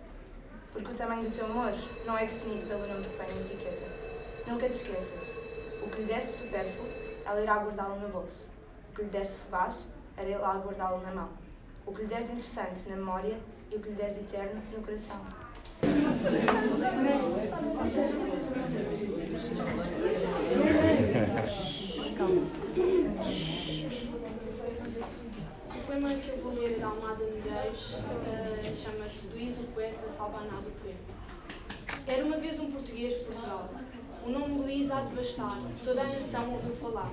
Porque 0.71 0.91
o 0.91 0.95
tamanho 0.95 1.23
do 1.23 1.35
teu 1.35 1.47
amor 1.47 1.73
não 2.05 2.19
é 2.19 2.27
definido 2.27 2.67
pelo 2.67 2.87
número 2.87 3.09
que 3.09 3.17
vem 3.17 3.35
na 3.35 3.41
etiqueta. 3.41 3.94
Nunca 4.47 4.69
te 4.69 4.75
esqueças. 4.75 5.37
O 5.83 5.89
que 5.89 6.03
lhe 6.03 6.13
deste 6.13 6.33
supérfluo, 6.33 6.87
ela 7.25 7.41
irá 7.41 7.57
guardá-lo 7.57 7.99
no 7.99 8.09
bolso. 8.09 8.51
O 8.91 8.95
que 8.95 9.03
lhe 9.03 9.09
deste 9.09 9.37
fugaz, 9.37 9.89
ela 10.19 10.29
irá 10.29 10.53
guardá-lo 10.59 11.01
na 11.03 11.13
mão. 11.13 11.31
O 11.87 11.93
que 11.93 12.03
lhe 12.03 12.09
deste 12.09 12.33
interessante 12.33 12.87
na 12.89 12.97
memória 12.97 13.39
e 13.71 13.77
o 13.77 13.81
que 13.81 13.89
lhe 13.89 13.95
deste 13.95 14.21
eterno 14.21 14.61
no 14.71 14.83
coração. 14.83 15.21
O 25.71 25.87
poema 25.87 26.15
que 26.15 26.29
eu 26.29 26.37
vou 26.43 26.53
ler 26.55 26.79
da 26.79 26.87
Almada 26.87 27.25
Medeiros, 27.25 27.95
uh, 27.95 28.77
chama-se 28.77 29.27
Luís 29.29 29.57
o 29.59 29.63
Poeta, 29.75 30.11
Salvanado 30.11 30.69
o 30.69 30.73
Poema. 30.73 30.99
Era 32.07 32.25
uma 32.25 32.37
vez 32.37 32.61
um 32.61 32.71
português 32.71 33.15
de 33.15 33.25
Portugal. 33.25 33.71
O 34.27 34.31
nome 34.31 34.55
Luís 34.55 34.91
há 34.91 35.03
de 35.03 35.15
bastar, 35.15 35.53
toda 35.85 36.01
a 36.01 36.05
nação 36.05 36.55
ouviu 36.55 36.75
falar. 36.75 37.13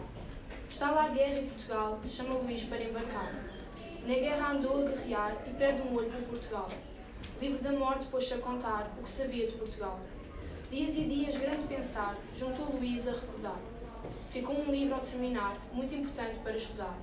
Está 0.69 0.91
lá 0.91 1.07
a 1.07 1.09
guerra 1.09 1.39
em 1.39 1.47
Portugal, 1.47 1.99
chama 2.07 2.35
Luís 2.35 2.63
para 2.63 2.81
embarcar. 2.81 3.33
Na 4.07 4.13
guerra 4.13 4.51
andou 4.53 4.77
a 4.77 4.89
guerrear 4.89 5.35
e 5.45 5.49
perde 5.49 5.81
um 5.81 5.93
olho 5.93 6.09
por 6.09 6.21
Portugal. 6.29 6.69
Livre 7.41 7.61
da 7.61 7.73
morte, 7.73 8.05
pôs-se 8.05 8.33
a 8.33 8.37
contar 8.37 8.89
o 8.97 9.03
que 9.03 9.11
sabia 9.11 9.45
de 9.45 9.57
Portugal. 9.57 9.99
Dias 10.71 10.95
e 10.95 11.01
dias, 11.01 11.35
grande 11.35 11.63
pensar, 11.65 12.15
juntou 12.33 12.77
Luís 12.77 13.05
a 13.05 13.11
recordar. 13.11 13.59
Ficou 14.29 14.55
um 14.55 14.71
livro 14.71 14.95
ao 14.95 15.01
terminar, 15.01 15.57
muito 15.73 15.93
importante 15.93 16.39
para 16.39 16.55
estudar. 16.55 16.97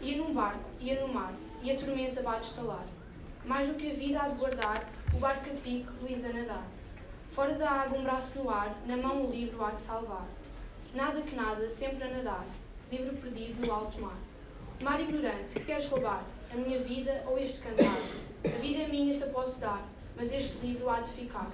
Ia 0.00 0.16
num 0.16 0.32
barco, 0.32 0.64
ia 0.80 1.06
no 1.06 1.12
mar, 1.12 1.34
e 1.62 1.70
a 1.70 1.76
tormenta 1.76 2.22
vai 2.22 2.40
destalar. 2.40 2.86
Mais 3.44 3.68
do 3.68 3.74
que 3.74 3.90
a 3.90 3.94
vida 3.94 4.22
há 4.22 4.28
de 4.28 4.36
guardar, 4.36 4.90
o 5.14 5.18
barco 5.18 5.50
a 5.50 5.52
pique, 5.52 5.90
Luís 6.00 6.24
a 6.24 6.32
nadar. 6.32 6.64
Fora 7.34 7.54
da 7.54 7.68
água, 7.68 7.98
um 7.98 8.04
braço 8.04 8.38
no 8.38 8.48
ar, 8.48 8.80
na 8.86 8.96
mão 8.96 9.26
o 9.26 9.30
livro 9.32 9.64
há 9.64 9.72
de 9.72 9.80
salvar. 9.80 10.24
Nada 10.94 11.20
que 11.20 11.34
nada, 11.34 11.68
sempre 11.68 12.04
a 12.04 12.08
nadar, 12.08 12.44
livro 12.92 13.16
perdido 13.16 13.66
no 13.66 13.72
alto 13.72 14.00
mar. 14.00 14.16
Mar 14.80 15.00
ignorante, 15.00 15.52
que 15.52 15.64
queres 15.64 15.86
roubar? 15.86 16.22
A 16.52 16.54
minha 16.54 16.78
vida 16.78 17.24
ou 17.26 17.36
este 17.36 17.58
cantar? 17.58 17.98
A 18.44 18.58
vida 18.60 18.84
é 18.84 18.86
minha, 18.86 19.18
te 19.18 19.28
posso 19.30 19.58
dar, 19.58 19.82
mas 20.14 20.32
este 20.32 20.64
livro 20.64 20.88
há 20.88 21.00
de 21.00 21.10
ficar. 21.10 21.50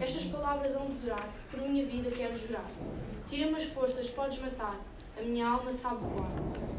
Estas 0.00 0.24
palavras 0.24 0.74
hão 0.74 0.86
de 0.86 0.94
durar, 0.94 1.28
por 1.50 1.60
minha 1.60 1.84
vida 1.84 2.10
quero 2.10 2.34
jurar. 2.34 2.64
Tira-me 3.26 3.56
as 3.56 3.64
forças, 3.64 4.08
podes 4.08 4.38
matar, 4.38 4.80
a 5.14 5.20
minha 5.20 5.46
alma 5.46 5.70
sabe 5.70 6.06
voar. 6.06 6.30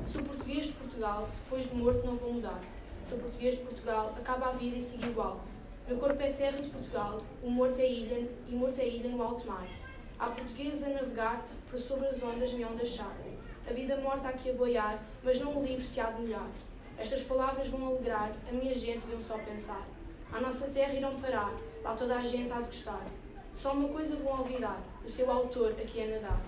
Sou 0.08 0.24
português 0.24 0.66
de 0.66 0.74
Portugal, 0.74 1.30
depois 1.44 1.70
de 1.70 1.76
morto 1.76 2.04
não 2.04 2.16
vou 2.16 2.34
mudar. 2.34 2.60
Sou 3.08 3.20
português 3.20 3.60
de 3.60 3.62
Portugal, 3.62 4.16
acaba 4.18 4.48
a 4.48 4.52
vida 4.54 4.76
e 4.76 4.82
siga 4.82 5.06
igual. 5.06 5.40
Meu 5.90 5.98
corpo 5.98 6.22
é 6.22 6.32
terra 6.32 6.62
de 6.62 6.70
Portugal, 6.70 7.18
o 7.42 7.50
morto 7.50 7.82
é 7.82 7.90
ilha, 7.90 8.30
e 8.48 8.54
morto 8.54 8.80
é 8.80 8.88
ilha 8.88 9.10
no 9.10 9.24
alto 9.24 9.48
mar. 9.48 9.68
Há 10.20 10.28
portugueses 10.28 10.84
a 10.84 10.90
navegar, 10.90 11.44
por 11.68 11.80
sobre 11.80 12.06
as 12.06 12.22
ondas 12.22 12.54
me 12.54 12.64
ondas 12.64 12.90
achar. 12.90 13.18
A 13.68 13.74
vida 13.74 13.98
morta 13.98 14.28
aqui 14.28 14.52
a 14.52 14.54
boiar, 14.54 15.04
mas 15.24 15.40
não 15.40 15.58
o 15.58 15.66
livro 15.66 15.84
se 15.84 16.00
há 16.00 16.12
de 16.12 16.22
molhar. 16.22 16.48
Estas 16.96 17.24
palavras 17.24 17.70
vão 17.70 17.88
alegrar 17.88 18.32
a 18.48 18.52
minha 18.52 18.72
gente 18.72 19.08
de 19.08 19.16
um 19.16 19.20
só 19.20 19.40
pensar. 19.40 19.84
À 20.32 20.40
nossa 20.40 20.68
terra 20.68 20.94
irão 20.94 21.20
parar, 21.20 21.52
lá 21.82 21.96
toda 21.96 22.18
a 22.18 22.24
gente 22.24 22.54
há 22.54 22.60
de 22.60 22.68
gostar. 22.68 23.08
Só 23.56 23.74
uma 23.74 23.90
coisa 23.90 24.16
vão 24.16 24.42
olvidar, 24.42 24.80
o 25.04 25.10
seu 25.10 25.32
autor 25.32 25.72
aqui 25.72 26.04
a 26.04 26.08
nadar. 26.08 26.42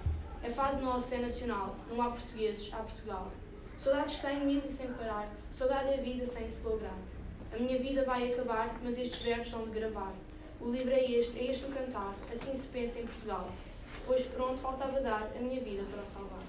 É 0.43 0.49
fado 0.49 0.83
nosso, 0.83 1.15
é 1.15 1.17
nacional, 1.17 1.75
não 1.89 1.99
há 1.99 2.11
portugueses, 2.11 2.71
há 2.71 2.77
Portugal. 2.77 3.31
Saudades 3.75 4.19
tenho 4.19 4.45
mil 4.45 4.61
e 4.63 4.71
sem 4.71 4.93
parar, 4.93 5.27
saudade 5.51 5.89
é 5.89 5.97
vida 5.97 6.27
sem 6.27 6.47
se 6.47 6.61
lograr. 6.61 6.99
A 7.53 7.57
minha 7.57 7.77
vida 7.77 8.05
vai 8.05 8.31
acabar, 8.31 8.79
mas 8.81 8.97
estes 8.97 9.21
versos 9.21 9.49
são 9.49 9.65
de 9.65 9.71
gravar. 9.71 10.13
O 10.61 10.69
livro 10.69 10.93
é 10.93 11.03
este, 11.03 11.37
é 11.37 11.51
este 11.51 11.65
o 11.65 11.69
cantar, 11.69 12.15
assim 12.31 12.53
se 12.53 12.67
pensa 12.67 12.99
em 12.99 13.05
Portugal. 13.05 13.49
Pois 14.05 14.21
pronto, 14.27 14.57
faltava 14.59 15.01
dar 15.01 15.29
a 15.35 15.39
minha 15.39 15.59
vida 15.59 15.83
para 15.91 16.01
o 16.01 16.05
salvar. 16.05 16.39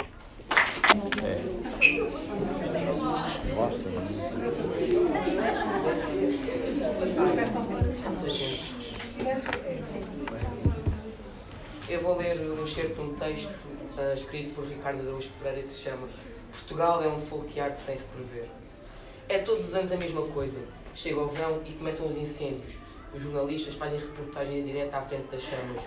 Eu 11.88 12.00
vou 12.00 12.16
ler 12.16 12.40
um 12.40 12.64
excerto 12.64 12.94
de 12.94 13.00
um 13.00 13.14
texto 13.14 13.50
uh, 13.50 14.14
escrito 14.14 14.54
por 14.54 14.64
Ricardo 14.66 15.00
Araújo 15.00 15.30
Pereira 15.42 15.66
que 15.66 15.72
se 15.72 15.80
chama 15.80 16.08
Portugal 16.52 17.02
é 17.02 17.08
um 17.08 17.18
fogo 17.18 17.44
que 17.44 17.58
arde 17.58 17.80
sem 17.80 17.96
se 17.96 18.04
prever. 18.04 18.48
É 19.28 19.38
todos 19.38 19.66
os 19.66 19.74
anos 19.74 19.90
a 19.90 19.96
mesma 19.96 20.22
coisa. 20.28 20.60
Chega 20.94 21.20
o 21.20 21.26
verão 21.26 21.58
e 21.66 21.72
começam 21.72 22.06
os 22.06 22.18
incêndios. 22.18 22.74
Os 23.14 23.22
jornalistas 23.22 23.74
fazem 23.74 23.98
reportagem 23.98 24.60
em 24.60 24.64
direto 24.64 24.92
à 24.92 25.00
frente 25.00 25.26
das 25.32 25.42
chamas. 25.42 25.82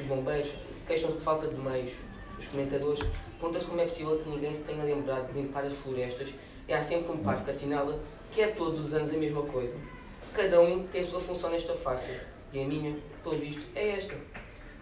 Os 0.00 0.06
bombeiros 0.06 0.54
queixam-se 0.86 1.18
de 1.18 1.22
falta 1.22 1.46
de 1.46 1.60
meios. 1.60 1.92
Os 2.38 2.46
comentadores 2.46 3.00
perguntam-se 3.38 3.66
como 3.66 3.80
é 3.82 3.84
possível 3.84 4.18
que 4.18 4.28
ninguém 4.30 4.54
se 4.54 4.62
tenha 4.62 4.82
lembrado 4.82 5.30
de 5.30 5.40
limpar 5.40 5.62
as 5.62 5.74
florestas 5.74 6.32
e 6.66 6.72
há 6.72 6.82
sempre 6.82 7.12
um 7.12 7.18
par 7.18 7.44
que 7.44 7.50
assinala 7.50 8.00
que 8.30 8.40
é 8.40 8.48
todos 8.48 8.80
os 8.80 8.94
anos 8.94 9.10
a 9.10 9.16
mesma 9.16 9.42
coisa. 9.42 9.76
Cada 10.32 10.58
um 10.60 10.86
tem 10.86 11.02
a 11.02 11.04
sua 11.04 11.20
função 11.20 11.50
nesta 11.50 11.74
farsa 11.74 12.18
e 12.50 12.62
a 12.62 12.66
minha, 12.66 12.96
pelo 13.22 13.36
visto, 13.36 13.66
é 13.74 13.90
esta. 13.90 14.14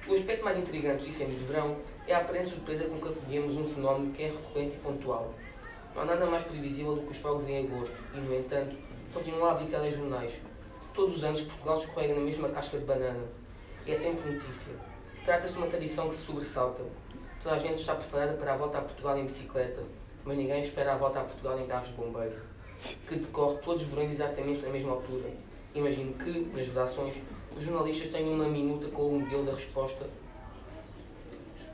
O 0.07 0.13
aspecto 0.13 0.45
mais 0.45 0.57
intrigante 0.57 0.99
dos 0.99 1.09
incêndios 1.09 1.41
de 1.41 1.47
verão 1.47 1.79
é 2.07 2.15
a 2.15 2.19
aparente 2.19 2.51
surpresa 2.51 2.85
com 2.85 3.01
que 3.01 3.09
acolhemos 3.09 3.57
um 3.57 3.65
fenómeno 3.65 4.13
que 4.13 4.23
é 4.23 4.27
recorrente 4.27 4.77
e 4.77 4.79
pontual. 4.79 5.35
Não 5.95 6.03
há 6.03 6.05
nada 6.05 6.27
mais 6.27 6.45
previsível 6.45 6.95
do 6.95 7.03
que 7.03 7.11
os 7.11 7.19
fogos 7.19 7.49
em 7.49 7.59
agosto 7.59 7.97
e, 8.15 8.19
no 8.19 8.35
entanto, 8.35 8.77
continuam 9.15 9.47
a 9.47 9.53
abrir 9.53 9.67
telejornais. 9.67 10.41
Todos 10.93 11.19
os 11.19 11.25
anos 11.25 11.41
Portugal 11.41 11.79
escorrega 11.79 12.15
na 12.15 12.21
mesma 12.21 12.49
casca 12.49 12.77
de 12.77 12.85
banana. 12.85 13.25
E 13.87 13.93
é 13.93 13.97
sempre 13.97 14.33
notícia. 14.33 14.73
Trata-se 15.25 15.53
de 15.53 15.59
uma 15.59 15.69
tradição 15.69 16.09
que 16.09 16.17
se 16.17 16.23
sobressalta. 16.23 16.83
Toda 17.43 17.55
a 17.55 17.59
gente 17.59 17.81
está 17.81 17.95
preparada 17.95 18.33
para 18.35 18.55
a 18.55 18.57
volta 18.57 18.79
a 18.79 18.83
Portugal 18.83 19.17
em 19.17 19.27
bicicleta, 19.27 19.83
mas 20.25 20.37
ninguém 20.37 20.61
espera 20.61 20.95
a 20.95 20.97
volta 20.97 21.21
a 21.21 21.25
Portugal 21.25 21.61
em 21.61 21.67
carros 21.67 21.89
de 21.89 21.95
bombeiro, 21.95 22.37
que 23.07 23.17
decorre 23.17 23.59
todos 23.59 23.83
os 23.83 23.89
verões 23.89 24.11
exatamente 24.11 24.63
na 24.63 24.71
mesma 24.71 24.93
altura. 24.93 25.31
Imagino 25.75 26.15
que, 26.15 26.51
nas 26.55 26.67
redações, 26.67 27.15
os 27.57 27.63
jornalistas 27.63 28.09
tenham 28.11 28.33
uma 28.33 28.49
minuta 28.49 28.89
com 28.89 29.03
o 29.03 29.21
modelo 29.21 29.45
da 29.45 29.53
resposta 29.53 30.07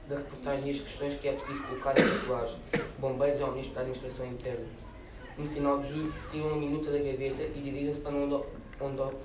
da 0.09 0.17
reportagem 0.17 0.67
e 0.67 0.71
as 0.73 0.79
questões 0.81 1.15
que 1.15 1.29
é 1.29 1.33
preciso 1.33 1.63
colocar 1.63 1.97
em 1.99 2.03
titulares, 2.03 2.57
bombeiros 2.99 3.41
ao 3.41 3.53
Ministro 3.53 3.75
da 3.77 3.81
Administração 3.83 4.27
Interna. 4.27 4.90
No 5.41 5.47
final 5.47 5.81
de 5.81 5.89
julho, 5.89 6.13
tiram 6.31 6.49
uma 6.49 6.57
minuta 6.59 6.91
da 6.91 6.99
gaveta 6.99 7.43
e 7.43 7.63
dirigem-se 7.63 8.01
para 8.01 8.15
onde, 8.15 8.35
onde, 8.79 9.17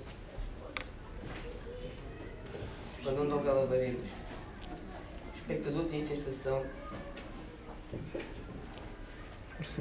para 3.04 3.22
onde 3.22 3.34
houver 3.34 3.54
lavaredos. 3.54 4.10
O 4.10 5.38
espectador 5.38 5.86
tem 5.88 6.02
a 6.02 6.06
sensação 6.06 6.66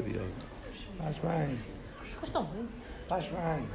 Diogo. 0.02 0.26
Estás 0.92 1.18
bem. 1.18 1.46
Bem. 1.46 1.58
Estás 3.02 3.26
bem. 3.26 3.68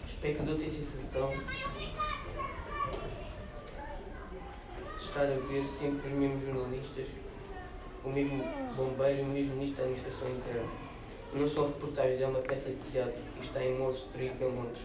O 0.00 0.06
espectador 0.06 0.56
tem 0.56 0.66
a 0.66 0.70
sensação 0.70 1.30
de 4.96 5.02
estar 5.02 5.22
a 5.22 5.38
ver 5.48 5.66
sempre 5.66 6.06
os 6.06 6.14
mesmos 6.14 6.42
jornalistas, 6.42 7.08
o 8.04 8.10
mesmo 8.10 8.44
bombeiro 8.76 9.20
e 9.20 9.22
o 9.22 9.26
mesmo 9.26 9.54
ministro 9.54 9.78
da 9.78 9.82
Administração 9.84 10.28
Interna. 10.28 10.68
Não 11.32 11.48
são 11.48 11.66
reportagens, 11.66 12.20
é 12.20 12.26
uma 12.26 12.40
peça 12.40 12.70
de 12.70 12.76
teatro 12.90 13.20
e 13.36 13.40
está 13.40 13.64
em 13.64 13.78
Morso 13.78 14.08
Trigo 14.12 14.44
em 14.44 14.54
Londres. 14.54 14.82